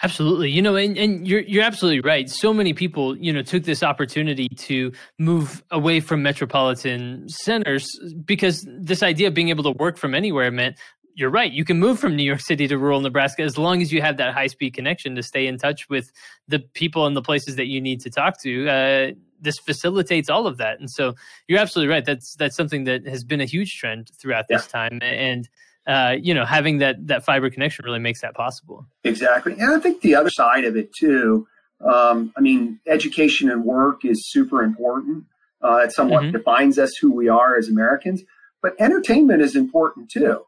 Absolutely. 0.02 0.50
You 0.50 0.62
know, 0.62 0.76
and, 0.76 0.97
and 0.97 1.28
you're 1.28 1.40
you're 1.40 1.62
absolutely 1.62 2.00
right. 2.00 2.28
So 2.30 2.54
many 2.54 2.73
people, 2.73 3.16
you 3.19 3.33
know, 3.33 3.42
took 3.42 3.64
this 3.64 3.83
opportunity 3.83 4.49
to 4.49 4.92
move 5.19 5.62
away 5.71 6.00
from 6.00 6.23
metropolitan 6.23 7.28
centers 7.28 7.87
because 8.25 8.66
this 8.66 9.02
idea 9.02 9.28
of 9.28 9.35
being 9.35 9.50
able 9.50 9.64
to 9.64 9.73
work 9.73 9.99
from 9.99 10.14
anywhere 10.14 10.50
meant 10.50 10.76
you're 11.14 11.30
right. 11.30 11.52
You 11.52 11.64
can 11.66 11.78
move 11.78 11.99
from 11.99 12.16
New 12.16 12.23
York 12.23 12.40
City 12.40 12.66
to 12.69 12.78
rural 12.78 13.00
Nebraska 13.00 13.42
as 13.42 13.59
long 13.59 13.83
as 13.83 13.92
you 13.92 14.00
have 14.00 14.16
that 14.16 14.33
high 14.33 14.47
speed 14.47 14.73
connection 14.73 15.14
to 15.16 15.23
stay 15.23 15.47
in 15.47 15.59
touch 15.59 15.88
with 15.90 16.11
the 16.49 16.61
people 16.61 17.04
and 17.07 17.14
the 17.14 17.23
places 17.23 17.57
that 17.57 17.66
you 17.66 17.80
need 17.80 18.00
to 18.00 18.11
talk 18.11 18.40
to. 18.42 18.69
Uh, 18.69 19.12
this 19.38 19.59
facilitates 19.59 20.30
all 20.30 20.47
of 20.47 20.57
that, 20.59 20.80
and 20.80 20.90
so 20.90 21.14
you're 21.47 21.59
absolutely 21.59 21.92
right. 21.92 22.04
That's 22.04 22.35
that's 22.37 22.57
something 22.57 22.85
that 22.85 23.07
has 23.07 23.23
been 23.23 23.40
a 23.40 23.47
huge 23.47 23.76
trend 23.76 24.11
throughout 24.19 24.49
this 24.49 24.66
yeah. 24.66 24.88
time, 24.88 24.99
and 25.02 25.49
uh, 25.90 26.16
you 26.23 26.32
know, 26.35 26.44
having 26.44 26.78
that 26.78 27.04
that 27.09 27.25
fiber 27.25 27.50
connection 27.50 27.85
really 27.85 27.99
makes 27.99 28.20
that 28.20 28.35
possible. 28.35 28.87
Exactly, 29.02 29.54
and 29.54 29.73
I 29.73 29.80
think 29.80 30.02
the 30.02 30.14
other 30.14 30.30
side 30.30 30.64
of 30.64 30.76
it 30.76 30.94
too. 30.94 31.49
Um, 31.80 32.32
I 32.37 32.40
mean, 32.40 32.78
education 32.87 33.50
and 33.50 33.64
work 33.64 34.04
is 34.04 34.30
super 34.30 34.62
important. 34.62 35.25
Uh, 35.62 35.78
it 35.78 35.92
somewhat 35.92 36.23
mm-hmm. 36.23 36.32
defines 36.32 36.78
us 36.78 36.94
who 36.97 37.11
we 37.12 37.28
are 37.28 37.56
as 37.56 37.68
Americans, 37.68 38.23
but 38.62 38.75
entertainment 38.78 39.42
is 39.42 39.56
important 39.56 40.11
too. 40.11 40.44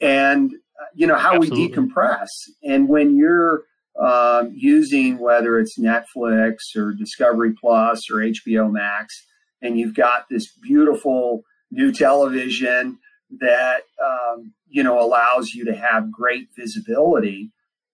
And 0.00 0.52
uh, 0.52 0.84
you 0.94 1.06
know 1.06 1.16
how 1.16 1.36
Absolutely. 1.36 1.68
we 1.68 1.72
decompress, 1.72 2.28
and 2.62 2.86
when 2.86 3.16
you're 3.16 3.62
um, 3.98 4.52
using 4.54 5.18
whether 5.18 5.58
it's 5.58 5.78
Netflix 5.78 6.56
or 6.76 6.92
Discovery 6.92 7.54
Plus 7.58 8.10
or 8.10 8.16
HBO 8.16 8.70
Max, 8.70 9.14
and 9.62 9.78
you've 9.78 9.94
got 9.94 10.28
this 10.28 10.52
beautiful 10.62 11.44
new 11.70 11.92
television 11.92 12.98
that 13.40 13.82
um, 14.02 14.52
you 14.68 14.82
know 14.82 15.00
allows 15.00 15.50
you 15.50 15.64
to 15.64 15.74
have 15.74 16.12
great 16.12 16.48
visibility. 16.56 17.50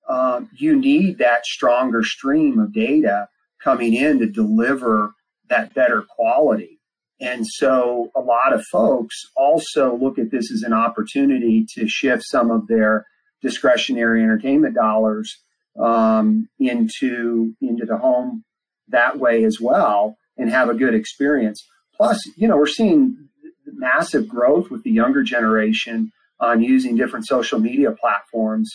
Um, 0.09 0.49
you 0.57 0.76
need 0.76 1.18
that 1.18 1.45
stronger 1.45 2.02
stream 2.02 2.59
of 2.59 2.73
data 2.73 3.28
coming 3.62 3.95
in 3.95 4.18
to 4.21 4.26
deliver 4.26 5.12
that 5.50 5.75
better 5.75 6.02
quality. 6.02 6.78
And 7.21 7.47
so 7.47 8.11
a 8.14 8.21
lot 8.21 8.52
of 8.52 8.64
folks 8.71 9.16
also 9.37 9.97
look 9.97 10.18
at 10.18 10.30
this 10.30 10.52
as 10.52 10.62
an 10.62 10.73
opportunity 10.73 11.66
to 11.75 11.88
shift 11.88 12.23
some 12.25 12.50
of 12.50 12.68
their 12.68 13.07
discretionary 13.42 14.23
entertainment 14.23 14.75
dollars 14.75 15.37
um, 15.78 16.49
into 16.59 17.54
into 17.61 17.85
the 17.85 17.99
home 17.99 18.45
that 18.88 19.18
way 19.18 19.45
as 19.45 19.59
well 19.61 20.16
and 20.37 20.50
have 20.50 20.68
a 20.68 20.75
good 20.75 20.95
experience. 20.95 21.62
Plus, 21.97 22.18
you 22.37 22.47
know, 22.47 22.57
we're 22.57 22.66
seeing 22.66 23.28
massive 23.75 24.29
growth 24.29 24.71
with 24.71 24.83
the 24.83 24.91
younger 24.91 25.23
generation 25.23 26.13
on 26.41 26.63
using 26.63 26.97
different 26.97 27.27
social 27.27 27.59
media 27.59 27.93
platforms, 27.93 28.71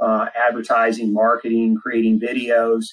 uh, 0.00 0.26
advertising, 0.36 1.12
marketing, 1.12 1.76
creating 1.76 2.20
videos, 2.20 2.84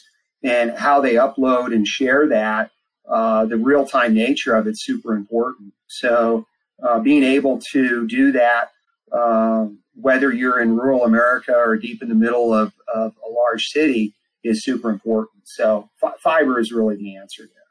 and 0.43 0.71
how 0.71 1.01
they 1.01 1.13
upload 1.15 1.73
and 1.73 1.87
share 1.87 2.27
that. 2.27 2.71
Uh, 3.07 3.45
the 3.45 3.57
real 3.57 3.85
time 3.85 4.13
nature 4.13 4.55
of 4.55 4.65
it's 4.65 4.83
super 4.83 5.13
important. 5.15 5.73
So, 5.87 6.47
uh, 6.83 6.99
being 6.99 7.23
able 7.23 7.59
to 7.71 8.07
do 8.07 8.31
that, 8.31 8.71
uh, 9.11 9.67
whether 9.93 10.33
you're 10.33 10.59
in 10.59 10.75
rural 10.75 11.05
America 11.05 11.55
or 11.55 11.77
deep 11.77 12.01
in 12.01 12.09
the 12.09 12.15
middle 12.15 12.53
of, 12.53 12.73
of 12.93 13.13
a 13.25 13.31
large 13.31 13.67
city, 13.67 14.13
is 14.43 14.63
super 14.63 14.89
important. 14.89 15.43
So, 15.45 15.89
fiber 16.19 16.59
is 16.59 16.71
really 16.71 16.95
the 16.95 17.15
answer 17.15 17.43
there. 17.43 17.64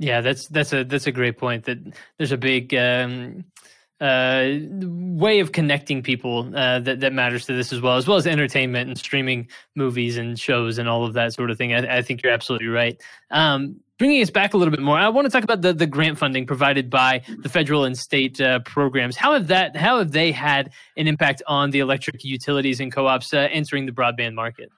Yeah, 0.00 0.22
that's 0.22 0.48
that's 0.48 0.72
a 0.72 0.82
that's 0.82 1.06
a 1.06 1.12
great 1.12 1.36
point. 1.36 1.66
That 1.66 1.78
there's 2.16 2.32
a 2.32 2.38
big 2.38 2.74
um, 2.74 3.44
uh, 4.00 4.48
way 4.72 5.40
of 5.40 5.52
connecting 5.52 6.02
people 6.02 6.50
uh, 6.56 6.78
that 6.80 7.00
that 7.00 7.12
matters 7.12 7.44
to 7.46 7.52
this 7.52 7.70
as 7.70 7.82
well, 7.82 7.98
as 7.98 8.08
well 8.08 8.16
as 8.16 8.26
entertainment 8.26 8.88
and 8.88 8.96
streaming 8.96 9.48
movies 9.76 10.16
and 10.16 10.40
shows 10.40 10.78
and 10.78 10.88
all 10.88 11.04
of 11.04 11.12
that 11.12 11.34
sort 11.34 11.50
of 11.50 11.58
thing. 11.58 11.74
I, 11.74 11.98
I 11.98 12.02
think 12.02 12.22
you're 12.22 12.32
absolutely 12.32 12.68
right. 12.68 12.98
Um, 13.30 13.80
bringing 13.98 14.22
us 14.22 14.30
back 14.30 14.54
a 14.54 14.56
little 14.56 14.70
bit 14.70 14.80
more, 14.80 14.96
I 14.96 15.10
want 15.10 15.26
to 15.26 15.30
talk 15.30 15.44
about 15.44 15.60
the, 15.60 15.74
the 15.74 15.86
grant 15.86 16.16
funding 16.16 16.46
provided 16.46 16.88
by 16.88 17.22
the 17.42 17.50
federal 17.50 17.84
and 17.84 17.98
state 17.98 18.40
uh, 18.40 18.60
programs. 18.60 19.16
How 19.16 19.34
have 19.34 19.48
that? 19.48 19.76
How 19.76 19.98
have 19.98 20.12
they 20.12 20.32
had 20.32 20.72
an 20.96 21.08
impact 21.08 21.42
on 21.46 21.72
the 21.72 21.80
electric 21.80 22.24
utilities 22.24 22.80
and 22.80 22.90
co-ops 22.90 23.34
uh, 23.34 23.48
entering 23.52 23.84
the 23.84 23.92
broadband 23.92 24.32
market? 24.32 24.70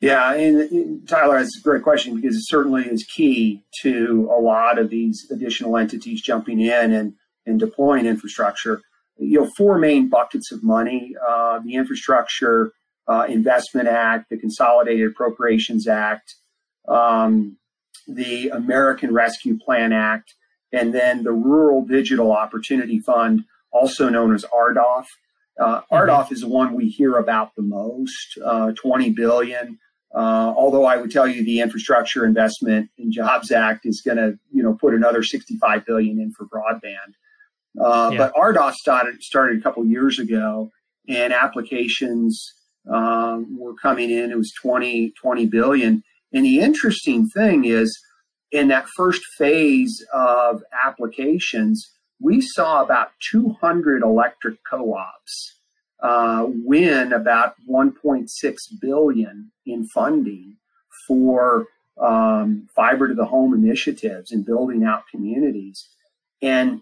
Yeah, 0.00 0.32
and 0.32 1.08
Tyler, 1.08 1.38
that's 1.38 1.58
a 1.58 1.62
great 1.62 1.82
question 1.82 2.14
because 2.14 2.36
it 2.36 2.46
certainly 2.46 2.84
is 2.84 3.04
key 3.04 3.64
to 3.82 4.30
a 4.32 4.40
lot 4.40 4.78
of 4.78 4.90
these 4.90 5.26
additional 5.30 5.76
entities 5.76 6.22
jumping 6.22 6.60
in 6.60 6.92
and, 6.92 7.14
and 7.46 7.58
deploying 7.58 8.06
infrastructure. 8.06 8.80
You 9.18 9.40
know, 9.40 9.50
four 9.56 9.76
main 9.76 10.08
buckets 10.08 10.52
of 10.52 10.62
money: 10.62 11.14
uh, 11.28 11.58
the 11.64 11.74
Infrastructure 11.74 12.70
uh, 13.08 13.26
Investment 13.28 13.88
Act, 13.88 14.30
the 14.30 14.36
Consolidated 14.36 15.10
Appropriations 15.10 15.88
Act, 15.88 16.36
um, 16.86 17.56
the 18.06 18.50
American 18.50 19.12
Rescue 19.12 19.58
Plan 19.58 19.92
Act, 19.92 20.32
and 20.72 20.94
then 20.94 21.24
the 21.24 21.32
Rural 21.32 21.84
Digital 21.84 22.30
Opportunity 22.30 23.00
Fund, 23.00 23.44
also 23.72 24.08
known 24.08 24.32
as 24.32 24.44
RDOF. 24.44 25.06
Uh, 25.60 25.80
mm-hmm. 25.90 26.32
Is 26.32 26.42
the 26.42 26.48
one 26.48 26.74
we 26.74 26.88
hear 26.88 27.16
about 27.16 27.56
the 27.56 27.62
most, 27.62 28.38
uh, 28.44 28.70
20 28.80 29.10
billion. 29.10 29.80
Uh, 30.14 30.54
although 30.56 30.86
I 30.86 30.96
would 30.96 31.10
tell 31.10 31.28
you 31.28 31.44
the 31.44 31.60
Infrastructure 31.60 32.24
Investment 32.24 32.90
and 32.98 33.12
Jobs 33.12 33.52
Act 33.52 33.84
is 33.84 34.00
going 34.00 34.16
to, 34.16 34.38
you 34.50 34.62
know, 34.62 34.74
put 34.74 34.94
another 34.94 35.22
65 35.22 35.84
billion 35.84 36.18
in 36.18 36.32
for 36.32 36.46
broadband. 36.46 37.14
Uh, 37.78 38.10
yeah. 38.12 38.18
But 38.18 38.34
RDOF 38.34 38.72
started 38.74 39.22
started 39.22 39.58
a 39.58 39.62
couple 39.62 39.84
years 39.84 40.18
ago, 40.18 40.70
and 41.08 41.32
applications 41.32 42.52
um, 42.90 43.58
were 43.58 43.74
coming 43.74 44.10
in. 44.10 44.30
It 44.30 44.38
was 44.38 44.52
20 44.60 45.12
20 45.20 45.46
billion. 45.46 46.02
And 46.32 46.44
the 46.44 46.60
interesting 46.60 47.28
thing 47.28 47.64
is, 47.64 47.98
in 48.50 48.68
that 48.68 48.86
first 48.96 49.22
phase 49.36 50.04
of 50.12 50.62
applications, 50.84 51.90
we 52.20 52.40
saw 52.40 52.82
about 52.82 53.10
200 53.30 54.02
electric 54.02 54.58
co-ops 54.68 55.57
uh, 56.00 56.46
win 56.46 57.12
about 57.12 57.54
1.6 57.68 58.56
billion 58.80 59.50
in 59.66 59.86
funding 59.88 60.56
for 61.06 61.66
um, 62.00 62.68
fiber 62.74 63.08
to 63.08 63.14
the 63.14 63.26
home 63.26 63.54
initiatives 63.54 64.30
and 64.30 64.46
building 64.46 64.84
out 64.84 65.08
communities. 65.10 65.88
And 66.40 66.80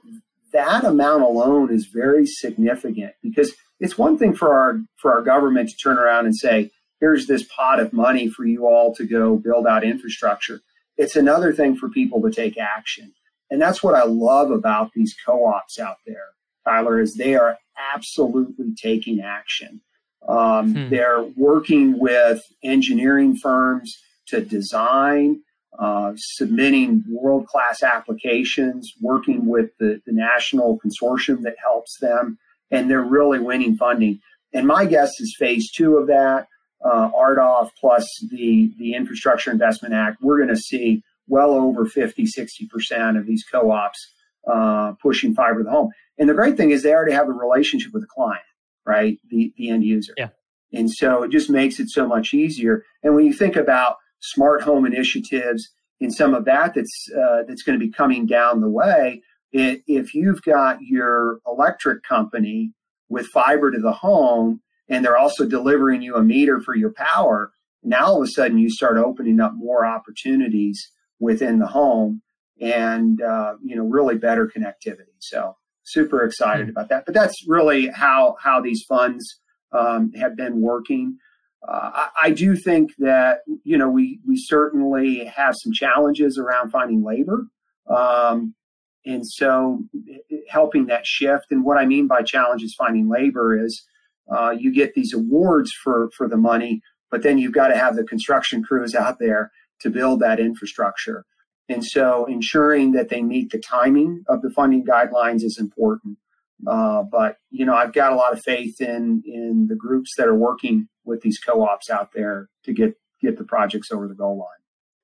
that 0.53 0.85
amount 0.85 1.23
alone 1.23 1.73
is 1.73 1.87
very 1.87 2.27
significant 2.27 3.15
because 3.23 3.53
it's 3.81 3.99
one 3.99 4.19
thing 4.19 4.35
for 4.35 4.55
our 4.55 4.81
for 4.97 5.13
our 5.13 5.23
government 5.23 5.71
to 5.71 5.77
turn 5.77 5.99
around 5.99 6.27
and 6.27 6.35
say, 6.35 6.71
here's 7.01 7.27
this 7.27 7.45
pot 7.45 7.81
of 7.81 7.93
money 7.93 8.29
for 8.29 8.45
you 8.45 8.67
all 8.67 8.95
to 8.95 9.07
go 9.07 9.37
build 9.37 9.67
out 9.67 9.85
infrastructure. 9.85 10.61
It's 10.97 11.17
another 11.17 11.53
thing 11.53 11.77
for 11.77 11.89
people 11.89 12.23
to 12.23 12.31
take 12.31 12.59
action. 12.59 13.13
And 13.51 13.61
that's 13.61 13.83
what 13.83 13.95
I 13.95 14.05
love 14.05 14.51
about 14.51 14.93
these 14.95 15.15
co-ops 15.25 15.79
out 15.79 15.99
there, 16.07 16.29
Tyler, 16.67 17.01
is 17.01 17.15
they 17.15 17.35
are 17.35 17.59
absolutely 17.95 18.75
taking 18.81 19.21
action. 19.21 19.81
Um, 20.29 20.75
hmm. 20.75 20.89
They're 20.91 21.23
working 21.37 21.99
with 21.99 22.43
engineering 22.65 23.37
firms 23.37 23.97
to 24.29 24.41
design, 24.41 25.43
uh, 25.79 26.13
submitting 26.17 27.05
world 27.09 27.47
class 27.47 27.83
applications, 27.83 28.93
working 29.01 29.47
with 29.47 29.71
the, 29.79 30.01
the 30.07 30.13
national 30.13 30.79
consortium 30.85 31.43
that 31.43 31.57
helps 31.63 31.99
them, 32.01 32.39
and 32.71 32.91
they're 32.91 33.03
really 33.03 33.39
winning 33.39 33.77
funding. 33.77 34.21
And 34.53 34.67
my 34.67 34.87
guess 34.87 35.21
is 35.21 35.37
phase 35.39 35.71
two 35.71 35.97
of 35.97 36.07
that, 36.09 36.49
uh, 36.85 37.11
RDOF 37.11 37.71
plus 37.79 38.09
the, 38.31 38.73
the 38.79 38.95
Infrastructure 38.95 39.51
Investment 39.51 39.95
Act, 39.95 40.19
we're 40.21 40.39
going 40.39 40.55
to 40.55 40.57
see 40.57 41.03
well 41.29 41.53
over 41.53 41.87
50, 41.87 42.25
60% 42.25 43.19
of 43.19 43.27
these 43.27 43.45
co 43.45 43.71
ops 43.71 44.13
uh, 44.51 44.93
pushing 45.03 45.35
fiber 45.35 45.59
to 45.59 45.65
the 45.65 45.71
home. 45.71 45.91
And 46.19 46.29
the 46.29 46.35
great 46.35 46.57
thing 46.57 46.71
is 46.71 46.83
they 46.83 46.95
already 46.95 47.13
have 47.13 47.29
a 47.29 47.33
relationship 47.33 47.93
with 47.93 48.03
the 48.03 48.09
client, 48.09 48.45
right? 48.85 49.19
The, 49.29 49.53
the 49.57 49.71
end 49.71 49.85
user. 49.85 50.15
Yeah. 50.17 50.29
And 50.73 50.91
so 50.91 51.23
it 51.23 51.31
just 51.31 51.51
makes 51.51 51.79
it 51.79 51.91
so 51.91 52.07
much 52.07 52.35
easier. 52.35 52.85
And 53.03 53.15
when 53.15 53.27
you 53.27 53.33
think 53.33 53.57
about 53.57 53.97
smart 54.21 54.63
home 54.63 54.87
initiatives 54.87 55.71
and 56.01 56.13
some 56.13 56.35
of 56.35 56.45
that 56.45 56.75
that's 56.75 57.09
uh, 57.17 57.43
that's 57.47 57.63
going 57.63 57.79
to 57.79 57.85
be 57.85 57.93
coming 57.93 58.27
down 58.27 58.61
the 58.61 58.69
way. 58.69 59.23
It, 59.53 59.83
if 59.87 60.15
you've 60.15 60.43
got 60.43 60.83
your 60.83 61.39
electric 61.47 62.03
company 62.03 62.73
with 63.09 63.27
fiber 63.27 63.71
to 63.71 63.79
the 63.79 63.93
home 63.93 64.61
and 64.89 65.05
they're 65.05 65.17
also 65.17 65.47
delivering 65.47 66.03
you 66.03 66.17
a 66.17 66.23
meter 66.23 66.61
for 66.61 66.75
your 66.75 66.93
power, 66.93 67.53
now 67.83 68.07
all 68.07 68.23
of 68.23 68.29
a 68.29 68.31
sudden 68.31 68.59
you 68.59 68.69
start 68.69 68.99
opening 68.99 69.41
up 69.41 69.53
more 69.55 69.87
opportunities 69.87 70.91
within 71.19 71.59
the 71.59 71.67
home 71.69 72.23
and 72.61 73.23
uh, 73.23 73.55
you 73.63 73.77
know 73.77 73.85
really 73.85 74.17
better 74.17 74.47
connectivity. 74.47 75.17
So 75.21 75.57
super 75.87 76.25
excited 76.25 76.62
mm-hmm. 76.62 76.71
about 76.71 76.88
that. 76.90 77.07
But 77.07 77.14
that's 77.14 77.35
really 77.49 77.88
how 77.88 78.37
how 78.43 78.61
these 78.61 78.85
funds 78.88 79.40
um, 79.73 80.12
have 80.12 80.37
been 80.37 80.61
working. 80.61 81.19
Uh, 81.66 81.90
I, 81.95 82.09
I, 82.25 82.31
do 82.31 82.55
think 82.55 82.90
that 82.99 83.38
you 83.64 83.78
know 83.78 83.88
we 83.88 84.21
we 84.26 84.37
certainly 84.37 85.25
have 85.25 85.55
some 85.57 85.73
challenges 85.73 86.38
around 86.38 86.71
finding 86.71 87.02
labor, 87.02 87.47
um, 87.88 88.55
and 89.05 89.26
so 89.26 89.81
helping 90.49 90.87
that 90.87 91.07
shift. 91.07 91.47
And 91.50 91.64
what 91.64 91.78
I 91.78 91.87
mean 91.87 92.07
by 92.07 92.23
challenges 92.23 92.75
finding 92.78 93.09
labor 93.09 93.59
is 93.59 93.85
uh, 94.31 94.50
you 94.50 94.73
get 94.73 94.95
these 94.95 95.14
awards 95.14 95.73
for 95.83 96.11
for 96.16 96.28
the 96.28 96.37
money, 96.37 96.83
but 97.11 97.23
then 97.23 97.38
you've 97.38 97.55
got 97.55 97.69
to 97.69 97.76
have 97.76 97.97
the 97.97 98.05
construction 98.05 98.62
crews 98.62 98.95
out 98.95 99.19
there 99.19 99.50
to 99.81 99.90
build 99.90 100.21
that 100.21 100.40
infrastructure. 100.40 101.25
And 101.69 101.85
so 101.85 102.27
ensuring 102.27 102.93
that 102.93 103.09
they 103.09 103.23
meet 103.23 103.51
the 103.51 103.59
timing 103.59 104.25
of 104.29 104.43
the 104.43 104.51
funding 104.51 104.85
guidelines 104.85 105.43
is 105.43 105.59
important. 105.59 106.19
Uh, 106.67 107.03
but 107.03 107.37
you 107.51 107.67
know, 107.67 107.75
I've 107.75 107.93
got 107.93 108.13
a 108.13 108.17
lot 108.17 108.33
of 108.33 108.43
faith 108.43 108.81
in 108.81 109.23
in 109.27 109.67
the 109.69 109.77
groups 109.77 110.13
that 110.17 110.27
are 110.27 110.35
working 110.35 110.89
with 111.05 111.21
these 111.21 111.39
co-ops 111.39 111.91
out 111.91 112.13
there 112.15 112.49
to 112.65 112.73
get 112.73 112.95
get 113.21 113.37
the 113.37 113.45
projects 113.45 113.91
over 113.91 114.09
the 114.09 114.15
goal 114.15 114.39
line. 114.39 114.49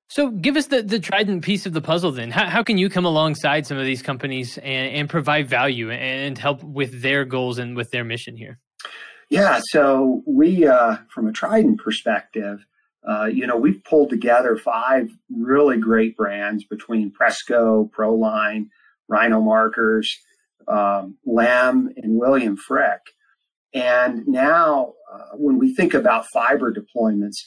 So, 0.09 0.29
give 0.29 0.57
us 0.57 0.67
the, 0.67 0.83
the 0.83 0.99
Trident 0.99 1.43
piece 1.43 1.65
of 1.65 1.73
the 1.73 1.81
puzzle 1.81 2.11
then. 2.11 2.29
How, 2.29 2.47
how 2.47 2.61
can 2.61 2.77
you 2.77 2.89
come 2.89 3.05
alongside 3.05 3.65
some 3.65 3.77
of 3.77 3.85
these 3.85 4.03
companies 4.03 4.57
and, 4.59 4.95
and 4.95 5.09
provide 5.09 5.47
value 5.47 5.89
and 5.89 6.37
help 6.37 6.61
with 6.63 7.01
their 7.01 7.25
goals 7.25 7.57
and 7.57 7.75
with 7.75 7.89
their 7.89 8.03
mission 8.03 8.35
here? 8.35 8.59
Yeah, 9.29 9.61
so 9.63 10.21
we, 10.27 10.67
uh, 10.67 10.97
from 11.09 11.27
a 11.27 11.31
Trident 11.31 11.79
perspective, 11.79 12.63
uh, 13.07 13.25
you 13.25 13.45
know, 13.45 13.57
we've 13.57 13.83
pulled 13.83 14.09
together 14.09 14.57
five 14.57 15.09
really 15.29 15.77
great 15.77 16.15
brands 16.15 16.63
between 16.63 17.11
Presco, 17.11 17.89
Proline, 17.91 18.67
Rhino 19.09 19.41
Markers, 19.41 20.17
um, 20.67 21.17
Lem, 21.25 21.91
and 21.97 22.17
William 22.17 22.55
Frick. 22.55 23.01
And 23.73 24.25
now, 24.27 24.93
uh, 25.11 25.35
when 25.35 25.59
we 25.59 25.75
think 25.75 25.93
about 25.93 26.27
fiber 26.27 26.73
deployments, 26.73 27.37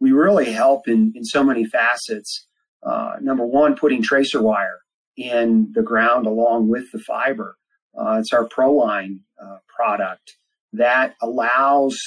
we 0.00 0.12
really 0.12 0.52
help 0.52 0.86
in, 0.86 1.12
in 1.14 1.24
so 1.24 1.42
many 1.42 1.64
facets. 1.64 2.46
Uh, 2.82 3.14
number 3.20 3.46
one, 3.46 3.74
putting 3.74 4.02
tracer 4.02 4.42
wire 4.42 4.80
in 5.16 5.72
the 5.74 5.82
ground 5.82 6.26
along 6.26 6.68
with 6.68 6.90
the 6.92 6.98
fiber. 6.98 7.56
Uh, 7.98 8.18
it's 8.20 8.34
our 8.34 8.46
Proline 8.46 9.20
uh, 9.42 9.56
product 9.74 10.36
that 10.74 11.14
allows 11.22 11.98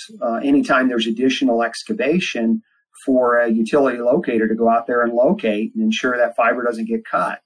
anytime 0.44 0.89
there's 0.89 1.08
additional 1.08 1.63
excavation 1.63 2.62
for 3.05 3.39
a 3.39 3.50
utility 3.50 4.00
locator 4.00 4.48
to 4.48 4.55
go 4.55 4.69
out 4.69 4.88
there 4.88 5.01
and 5.03 5.13
locate 5.13 5.74
and 5.74 5.84
ensure 5.84 6.17
that 6.17 6.36
fiber 6.36 6.63
doesn't 6.63 6.88
get 6.88 7.05
cut. 7.05 7.39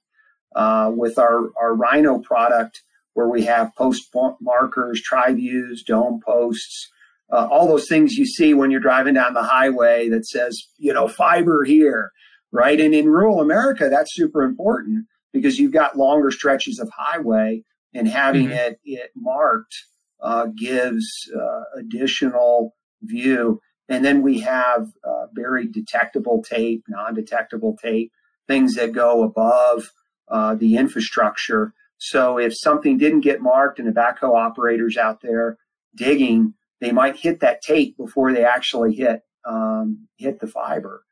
Uh, 0.54 0.92
with 0.94 1.18
our, 1.18 1.50
our 1.60 1.74
Rhino 1.74 2.20
product, 2.20 2.84
where 3.14 3.28
we 3.28 3.44
have 3.44 3.74
post 3.74 4.14
markers, 4.40 5.02
tri 5.02 5.32
views, 5.32 5.82
dome 5.82 6.20
posts, 6.24 6.90
uh, 7.32 7.48
all 7.50 7.66
those 7.66 7.88
things 7.88 8.14
you 8.14 8.26
see 8.26 8.54
when 8.54 8.70
you're 8.70 8.80
driving 8.80 9.14
down 9.14 9.34
the 9.34 9.42
highway 9.42 10.08
that 10.08 10.26
says, 10.26 10.68
you 10.76 10.92
know, 10.92 11.08
fiber 11.08 11.64
here, 11.64 12.12
right? 12.52 12.80
And 12.80 12.94
in 12.94 13.08
rural 13.08 13.40
America, 13.40 13.88
that's 13.88 14.14
super 14.14 14.42
important 14.42 15.06
because 15.32 15.58
you've 15.58 15.72
got 15.72 15.96
longer 15.96 16.30
stretches 16.30 16.78
of 16.78 16.88
highway 16.96 17.64
and 17.92 18.06
having 18.06 18.46
mm-hmm. 18.46 18.52
it, 18.52 18.80
it 18.84 19.10
marked 19.16 19.74
uh, 20.20 20.46
gives 20.56 21.06
uh, 21.36 21.62
additional 21.78 22.74
view. 23.02 23.60
And 23.88 24.04
then 24.04 24.22
we 24.22 24.40
have 24.40 24.88
uh, 25.04 25.26
very 25.32 25.66
detectable 25.66 26.42
tape, 26.42 26.84
non 26.88 27.14
detectable 27.14 27.76
tape, 27.76 28.12
things 28.46 28.74
that 28.74 28.92
go 28.92 29.22
above 29.22 29.90
uh, 30.28 30.54
the 30.54 30.76
infrastructure. 30.76 31.74
So 31.98 32.38
if 32.38 32.56
something 32.56 32.98
didn't 32.98 33.20
get 33.20 33.40
marked 33.40 33.78
and 33.78 33.88
the 33.88 33.92
backhoe 33.92 34.36
operators 34.36 34.96
out 34.96 35.20
there 35.20 35.58
digging, 35.94 36.54
they 36.80 36.92
might 36.92 37.16
hit 37.16 37.40
that 37.40 37.62
tape 37.62 37.96
before 37.96 38.32
they 38.32 38.44
actually 38.44 38.94
hit 38.94 39.20
um, 39.46 40.08
hit 40.16 40.40
the 40.40 40.46
fiber, 40.46 41.04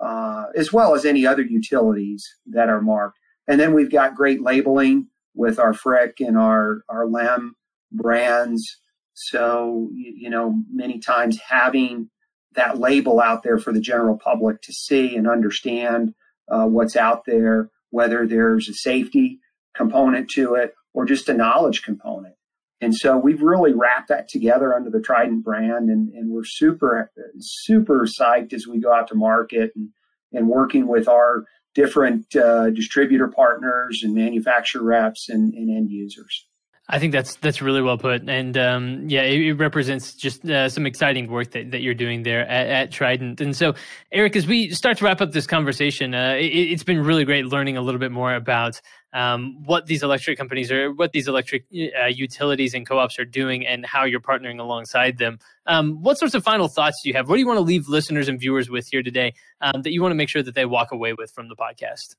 uh, 0.00 0.46
as 0.56 0.72
well 0.72 0.94
as 0.94 1.04
any 1.04 1.26
other 1.26 1.42
utilities 1.42 2.24
that 2.46 2.68
are 2.68 2.80
marked. 2.80 3.18
And 3.48 3.60
then 3.60 3.74
we've 3.74 3.90
got 3.90 4.14
great 4.14 4.40
labeling 4.40 5.08
with 5.34 5.58
our 5.58 5.74
Frick 5.74 6.20
and 6.20 6.36
our 6.38 6.82
our 6.88 7.06
Lem 7.06 7.56
brands. 7.90 8.80
So 9.14 9.90
you 9.92 10.30
know, 10.30 10.62
many 10.72 10.98
times 10.98 11.38
having 11.48 12.08
that 12.54 12.78
label 12.78 13.20
out 13.20 13.42
there 13.42 13.58
for 13.58 13.72
the 13.72 13.80
general 13.80 14.18
public 14.18 14.62
to 14.62 14.72
see 14.72 15.16
and 15.16 15.28
understand 15.28 16.14
uh, 16.48 16.66
what's 16.66 16.96
out 16.96 17.24
there, 17.26 17.70
whether 17.90 18.26
there's 18.26 18.68
a 18.68 18.74
safety 18.74 19.40
component 19.74 20.28
to 20.30 20.54
it 20.54 20.74
or 20.92 21.04
just 21.04 21.28
a 21.28 21.34
knowledge 21.34 21.82
component. 21.82 22.34
And 22.80 22.94
so 22.94 23.16
we've 23.16 23.42
really 23.42 23.72
wrapped 23.72 24.08
that 24.08 24.28
together 24.28 24.74
under 24.74 24.90
the 24.90 25.00
Trident 25.00 25.44
brand, 25.44 25.88
and, 25.88 26.12
and 26.14 26.30
we're 26.30 26.44
super, 26.44 27.12
super 27.38 28.06
psyched 28.06 28.52
as 28.52 28.66
we 28.66 28.80
go 28.80 28.92
out 28.92 29.06
to 29.08 29.14
market 29.14 29.70
and, 29.76 29.90
and 30.32 30.48
working 30.48 30.88
with 30.88 31.06
our 31.06 31.44
different 31.74 32.34
uh, 32.34 32.70
distributor 32.70 33.28
partners 33.28 34.00
and 34.02 34.14
manufacturer 34.14 34.82
reps 34.82 35.28
and, 35.28 35.54
and 35.54 35.70
end 35.70 35.90
users. 35.90 36.48
I 36.92 36.98
think 36.98 37.14
that's 37.14 37.36
that's 37.36 37.62
really 37.62 37.80
well 37.80 37.96
put, 37.96 38.28
and 38.28 38.58
um, 38.58 39.08
yeah, 39.08 39.22
it, 39.22 39.40
it, 39.40 39.54
represents 39.54 40.12
just 40.12 40.44
uh, 40.44 40.68
some 40.68 40.84
exciting 40.84 41.26
work 41.30 41.52
that, 41.52 41.70
that 41.70 41.80
you're 41.80 41.94
doing 41.94 42.22
there 42.22 42.46
at, 42.46 42.66
at, 42.66 42.90
Trident. 42.92 43.40
And 43.40 43.56
so, 43.56 43.74
Erik, 44.12 44.36
as 44.36 44.46
we 44.46 44.68
start 44.68 44.98
to 44.98 45.06
wrap 45.06 45.22
up 45.22 45.32
this 45.32 45.46
conversation, 45.46 46.14
uh, 46.14 46.36
it, 46.38 46.70
has 46.70 46.82
been 46.82 47.02
really 47.02 47.24
great 47.24 47.46
learning 47.46 47.78
a 47.78 47.80
little 47.80 47.98
bit 47.98 48.12
more 48.12 48.34
about 48.34 48.78
um, 49.14 49.56
what 49.64 49.86
these 49.86 50.02
electric 50.02 50.36
companies 50.36 50.70
are, 50.70 50.92
what 50.92 51.12
these 51.12 51.28
electric 51.28 51.64
uh, 51.98 52.08
utilities 52.08 52.74
and 52.74 52.86
co-ops 52.86 53.18
are 53.18 53.24
doing, 53.24 53.66
and 53.66 53.86
how 53.86 54.04
you're 54.04 54.20
partnering 54.20 54.60
alongside 54.60 55.16
them. 55.16 55.38
Um, 55.66 56.02
what 56.02 56.18
sorts 56.18 56.34
of 56.34 56.44
final 56.44 56.68
thoughts 56.68 57.00
do 57.02 57.08
you 57.08 57.14
have? 57.14 57.26
What 57.26 57.36
do 57.36 57.40
you 57.40 57.46
want 57.46 57.56
to 57.56 57.62
leave 57.62 57.88
listeners 57.88 58.28
and 58.28 58.38
viewers 58.38 58.68
with 58.68 58.86
here 58.88 59.02
today 59.02 59.32
um, 59.62 59.80
that 59.80 59.94
you 59.94 60.02
want 60.02 60.12
to 60.12 60.16
make 60.16 60.28
sure 60.28 60.42
that 60.42 60.54
they 60.54 60.66
walk 60.66 60.92
away 60.92 61.14
with 61.14 61.30
from 61.30 61.48
the 61.48 61.56
podcast? 61.56 62.16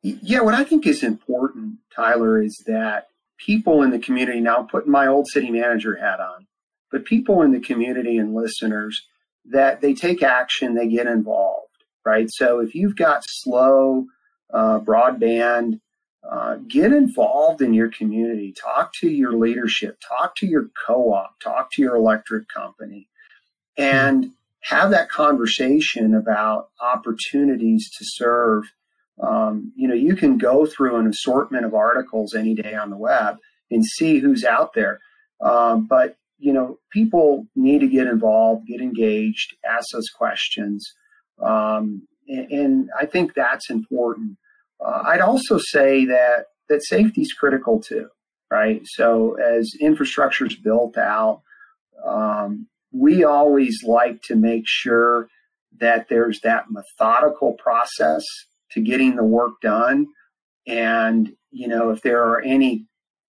Yeah, 0.00 0.40
what 0.40 0.54
I 0.54 0.64
think 0.64 0.86
is 0.86 1.02
important, 1.02 1.80
Tyler, 1.94 2.40
is 2.40 2.62
that 2.66 3.08
people 3.38 3.82
in 3.82 3.90
the 3.90 3.98
community 3.98 4.40
now 4.40 4.62
putting 4.62 4.92
my 4.92 5.06
old 5.06 5.26
city 5.28 5.50
manager 5.50 5.96
hat 5.96 6.20
on, 6.20 6.46
but 6.90 7.04
people 7.04 7.42
in 7.42 7.52
the 7.52 7.60
community 7.60 8.18
and 8.18 8.34
listeners 8.34 9.06
that 9.50 9.80
they 9.80 9.94
take 9.94 10.22
action, 10.22 10.74
they 10.74 10.88
get 10.88 11.06
involved, 11.06 11.72
right? 12.04 12.28
So 12.30 12.60
if 12.60 12.74
you've 12.74 12.96
got 12.96 13.22
slow 13.26 14.06
uh, 14.52 14.80
broadband, 14.80 15.80
uh, 16.28 16.56
get 16.68 16.92
involved 16.92 17.62
in 17.62 17.72
your 17.72 17.90
community. 17.90 18.52
Talk 18.52 18.92
to 19.00 19.08
your 19.08 19.32
leadership. 19.32 19.98
Talk 20.06 20.36
to 20.36 20.46
your 20.46 20.68
co-op. 20.86 21.40
Talk 21.40 21.70
to 21.72 21.82
your 21.82 21.96
electric 21.96 22.48
company, 22.48 23.08
and 23.76 24.32
have 24.62 24.90
that 24.90 25.08
conversation 25.08 26.14
about 26.14 26.68
opportunities 26.80 27.90
to 27.96 28.04
serve 28.04 28.64
um, 29.20 29.72
you 29.76 29.88
know, 29.88 29.94
you 29.94 30.14
can 30.16 30.38
go 30.38 30.66
through 30.66 30.96
an 30.96 31.06
assortment 31.06 31.64
of 31.64 31.74
articles 31.74 32.34
any 32.34 32.54
day 32.54 32.74
on 32.74 32.90
the 32.90 32.96
web 32.96 33.36
and 33.70 33.84
see 33.84 34.18
who's 34.18 34.44
out 34.44 34.74
there. 34.74 35.00
Um, 35.40 35.86
but 35.86 36.16
you 36.38 36.52
know, 36.52 36.78
people 36.92 37.46
need 37.56 37.80
to 37.80 37.88
get 37.88 38.06
involved, 38.06 38.68
get 38.68 38.80
engaged, 38.80 39.56
ask 39.68 39.86
those 39.92 40.08
questions, 40.08 40.92
um, 41.42 42.06
and, 42.28 42.50
and, 42.50 42.90
I 42.98 43.06
think 43.06 43.34
that's 43.34 43.70
important. 43.70 44.36
Uh, 44.84 45.02
I'd 45.06 45.20
also 45.20 45.58
say 45.58 46.04
that 46.06 46.46
that 46.68 46.84
safety 46.84 47.22
is 47.22 47.32
critical 47.32 47.80
too, 47.80 48.08
right? 48.50 48.82
So 48.84 49.34
as 49.34 49.72
infrastructure 49.80 50.46
is 50.46 50.56
built 50.56 50.96
out, 50.96 51.42
um, 52.04 52.68
we 52.92 53.24
always 53.24 53.82
like 53.84 54.22
to 54.22 54.36
make 54.36 54.64
sure 54.66 55.28
that 55.80 56.08
there's 56.08 56.40
that 56.40 56.66
methodical 56.70 57.54
process 57.54 58.24
to 58.72 58.80
getting 58.80 59.16
the 59.16 59.24
work 59.24 59.60
done. 59.62 60.06
And, 60.66 61.32
you 61.50 61.68
know, 61.68 61.90
if 61.90 62.02
there 62.02 62.22
are 62.22 62.40
any 62.40 62.86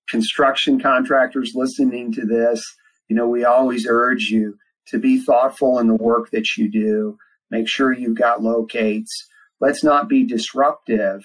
construction 0.10 0.80
contractors 0.80 1.54
listening 1.56 2.12
to 2.14 2.26
this, 2.26 2.62
you 3.08 3.16
know, 3.16 3.28
we 3.28 3.44
always 3.44 3.88
urge 3.88 4.24
you 4.24 4.58
to 4.88 5.00
be 5.00 5.20
thoughtful 5.20 5.80
in 5.80 5.88
the 5.88 5.96
work 5.96 6.32
that 6.32 6.58
you 6.58 6.70
do. 6.70 7.18
Make 7.52 7.68
sure 7.68 7.94
you've 7.94 8.18
got 8.18 8.42
locates. 8.42 9.12
Let's 9.60 9.84
not 9.84 10.10
be 10.10 10.26
disruptive 10.26 11.22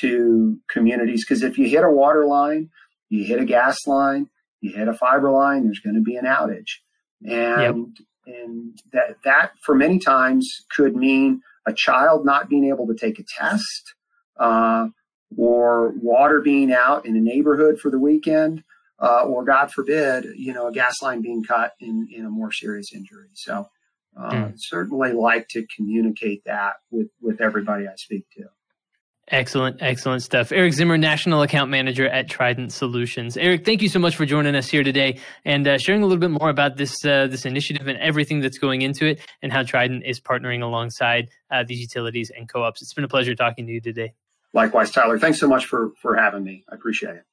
to 0.00 0.58
communities 0.70 1.24
because 1.24 1.42
if 1.42 1.58
you 1.58 1.68
hit 1.68 1.84
a 1.84 1.90
water 1.90 2.26
line, 2.26 2.70
you 3.08 3.24
hit 3.24 3.40
a 3.40 3.44
gas 3.44 3.86
line, 3.86 4.28
you 4.60 4.72
hit 4.72 4.88
a 4.88 4.94
fiber 4.94 5.30
line, 5.30 5.64
there's 5.64 5.80
going 5.80 5.94
to 5.94 6.02
be 6.02 6.16
an 6.16 6.24
outage. 6.24 6.80
And 7.24 7.96
yep. 8.26 8.36
and 8.36 8.78
that 8.92 9.16
that 9.24 9.52
for 9.64 9.74
many 9.74 9.98
times 9.98 10.48
could 10.74 10.96
mean 10.96 11.40
a 11.66 11.72
child 11.72 12.24
not 12.24 12.48
being 12.48 12.66
able 12.66 12.86
to 12.86 12.94
take 12.94 13.18
a 13.18 13.24
test, 13.38 13.94
uh, 14.38 14.88
or 15.36 15.92
water 16.00 16.40
being 16.40 16.72
out 16.72 17.04
in 17.06 17.16
a 17.16 17.20
neighborhood 17.20 17.78
for 17.80 17.90
the 17.90 17.98
weekend, 17.98 18.62
uh, 19.00 19.22
or 19.22 19.44
God 19.44 19.72
forbid, 19.72 20.26
you 20.36 20.52
know, 20.52 20.68
a 20.68 20.72
gas 20.72 21.02
line 21.02 21.20
being 21.20 21.42
cut 21.42 21.72
in, 21.80 22.08
in 22.12 22.24
a 22.24 22.30
more 22.30 22.52
serious 22.52 22.92
injury. 22.94 23.28
So, 23.34 23.68
uh, 24.16 24.30
mm. 24.30 24.54
certainly 24.56 25.12
like 25.12 25.48
to 25.48 25.66
communicate 25.74 26.44
that 26.44 26.74
with, 26.90 27.08
with 27.20 27.40
everybody 27.40 27.86
I 27.86 27.94
speak 27.96 28.24
to. 28.36 28.44
Excellent, 29.28 29.82
excellent 29.82 30.22
stuff. 30.22 30.52
Erik 30.52 30.72
Zimmer, 30.72 30.96
National 30.96 31.42
Account 31.42 31.68
Manager 31.68 32.06
at 32.06 32.28
Trident 32.30 32.72
Solutions. 32.72 33.36
Erik, 33.36 33.64
thank 33.64 33.82
you 33.82 33.88
so 33.88 33.98
much 33.98 34.14
for 34.14 34.24
joining 34.24 34.54
us 34.54 34.68
here 34.68 34.84
today 34.84 35.18
and 35.44 35.66
uh, 35.66 35.78
sharing 35.78 36.02
a 36.02 36.06
little 36.06 36.20
bit 36.20 36.30
more 36.30 36.48
about 36.48 36.76
this 36.76 37.04
uh, 37.04 37.26
this 37.26 37.44
initiative 37.44 37.88
and 37.88 37.98
everything 37.98 38.40
that's 38.40 38.58
going 38.58 38.82
into 38.82 39.04
it, 39.04 39.20
and 39.42 39.52
how 39.52 39.64
Trident 39.64 40.04
is 40.04 40.20
partnering 40.20 40.62
alongside 40.62 41.28
uh, 41.50 41.64
these 41.66 41.80
utilities 41.80 42.30
and 42.30 42.48
co-ops. 42.48 42.82
It's 42.82 42.94
been 42.94 43.02
a 43.02 43.08
pleasure 43.08 43.34
talking 43.34 43.66
to 43.66 43.72
you 43.72 43.80
today. 43.80 44.12
Likewise, 44.52 44.92
Tyler. 44.92 45.18
Thanks 45.18 45.40
so 45.40 45.48
much 45.48 45.66
for 45.66 45.90
for 46.00 46.14
having 46.14 46.44
me. 46.44 46.64
I 46.70 46.76
appreciate 46.76 47.16
it. 47.16 47.24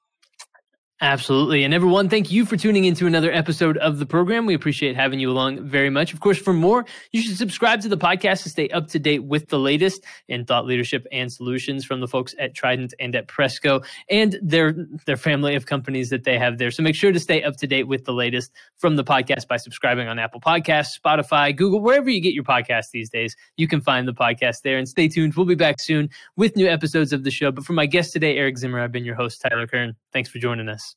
Absolutely. 1.03 1.65
And 1.65 1.73
everyone, 1.73 2.07
thank 2.07 2.31
you 2.31 2.45
for 2.45 2.55
tuning 2.55 2.85
into 2.85 3.05
another 3.05 3.29
episode 3.29 3.75
of 3.79 3.99
the 3.99 4.05
program. 4.05 4.45
We 4.45 4.53
appreciate 4.53 4.95
having 4.95 5.19
you 5.19 5.29
along 5.29 5.67
very 5.67 5.89
much. 5.89 6.13
Of 6.13 6.21
course, 6.21 6.37
for 6.37 6.53
more, 6.53 6.85
you 7.11 7.21
should 7.21 7.35
subscribe 7.35 7.81
to 7.81 7.89
the 7.89 7.97
podcast 7.97 8.43
to 8.43 8.49
stay 8.49 8.69
up 8.69 8.87
to 8.87 8.99
date 8.99 9.25
with 9.25 9.49
the 9.49 9.59
latest 9.59 10.05
in 10.29 10.45
thought 10.45 10.65
leadership 10.65 11.05
and 11.11 11.29
solutions 11.29 11.83
from 11.83 11.99
the 11.99 12.07
folks 12.07 12.33
at 12.39 12.55
Trident 12.55 12.93
and 13.01 13.17
at 13.17 13.27
Presco 13.27 13.85
and 14.09 14.39
their 14.41 14.73
their 15.05 15.17
family 15.17 15.55
of 15.55 15.65
companies 15.65 16.09
that 16.09 16.23
they 16.23 16.39
have 16.39 16.57
there. 16.57 16.71
So 16.71 16.81
make 16.81 16.95
sure 16.95 17.11
to 17.11 17.19
stay 17.19 17.43
up 17.43 17.57
to 17.57 17.67
date 17.67 17.89
with 17.89 18.05
the 18.05 18.13
latest 18.13 18.53
from 18.77 18.95
the 18.95 19.03
podcast 19.03 19.49
by 19.49 19.57
subscribing 19.57 20.07
on 20.07 20.19
Apple 20.19 20.39
Podcasts, 20.39 20.97
Spotify, 20.97 21.53
Google, 21.53 21.81
wherever 21.81 22.09
you 22.09 22.21
get 22.21 22.33
your 22.33 22.45
podcasts 22.45 22.91
these 22.93 23.09
days. 23.09 23.35
You 23.57 23.67
can 23.67 23.81
find 23.81 24.07
the 24.07 24.13
podcast 24.13 24.61
there. 24.63 24.77
And 24.77 24.87
stay 24.87 25.09
tuned. 25.09 25.33
We'll 25.35 25.45
be 25.45 25.55
back 25.55 25.81
soon 25.81 26.09
with 26.37 26.55
new 26.55 26.69
episodes 26.69 27.11
of 27.11 27.25
the 27.25 27.31
show. 27.31 27.51
But 27.51 27.65
for 27.65 27.73
my 27.73 27.87
guest 27.87 28.13
today, 28.13 28.37
Erik 28.37 28.57
Zimmer, 28.57 28.79
I've 28.79 28.93
been 28.93 29.03
your 29.03 29.15
host, 29.15 29.41
Tyler 29.41 29.67
Kern. 29.67 29.97
Thanks 30.13 30.29
for 30.29 30.39
joining 30.39 30.69
us. 30.69 30.92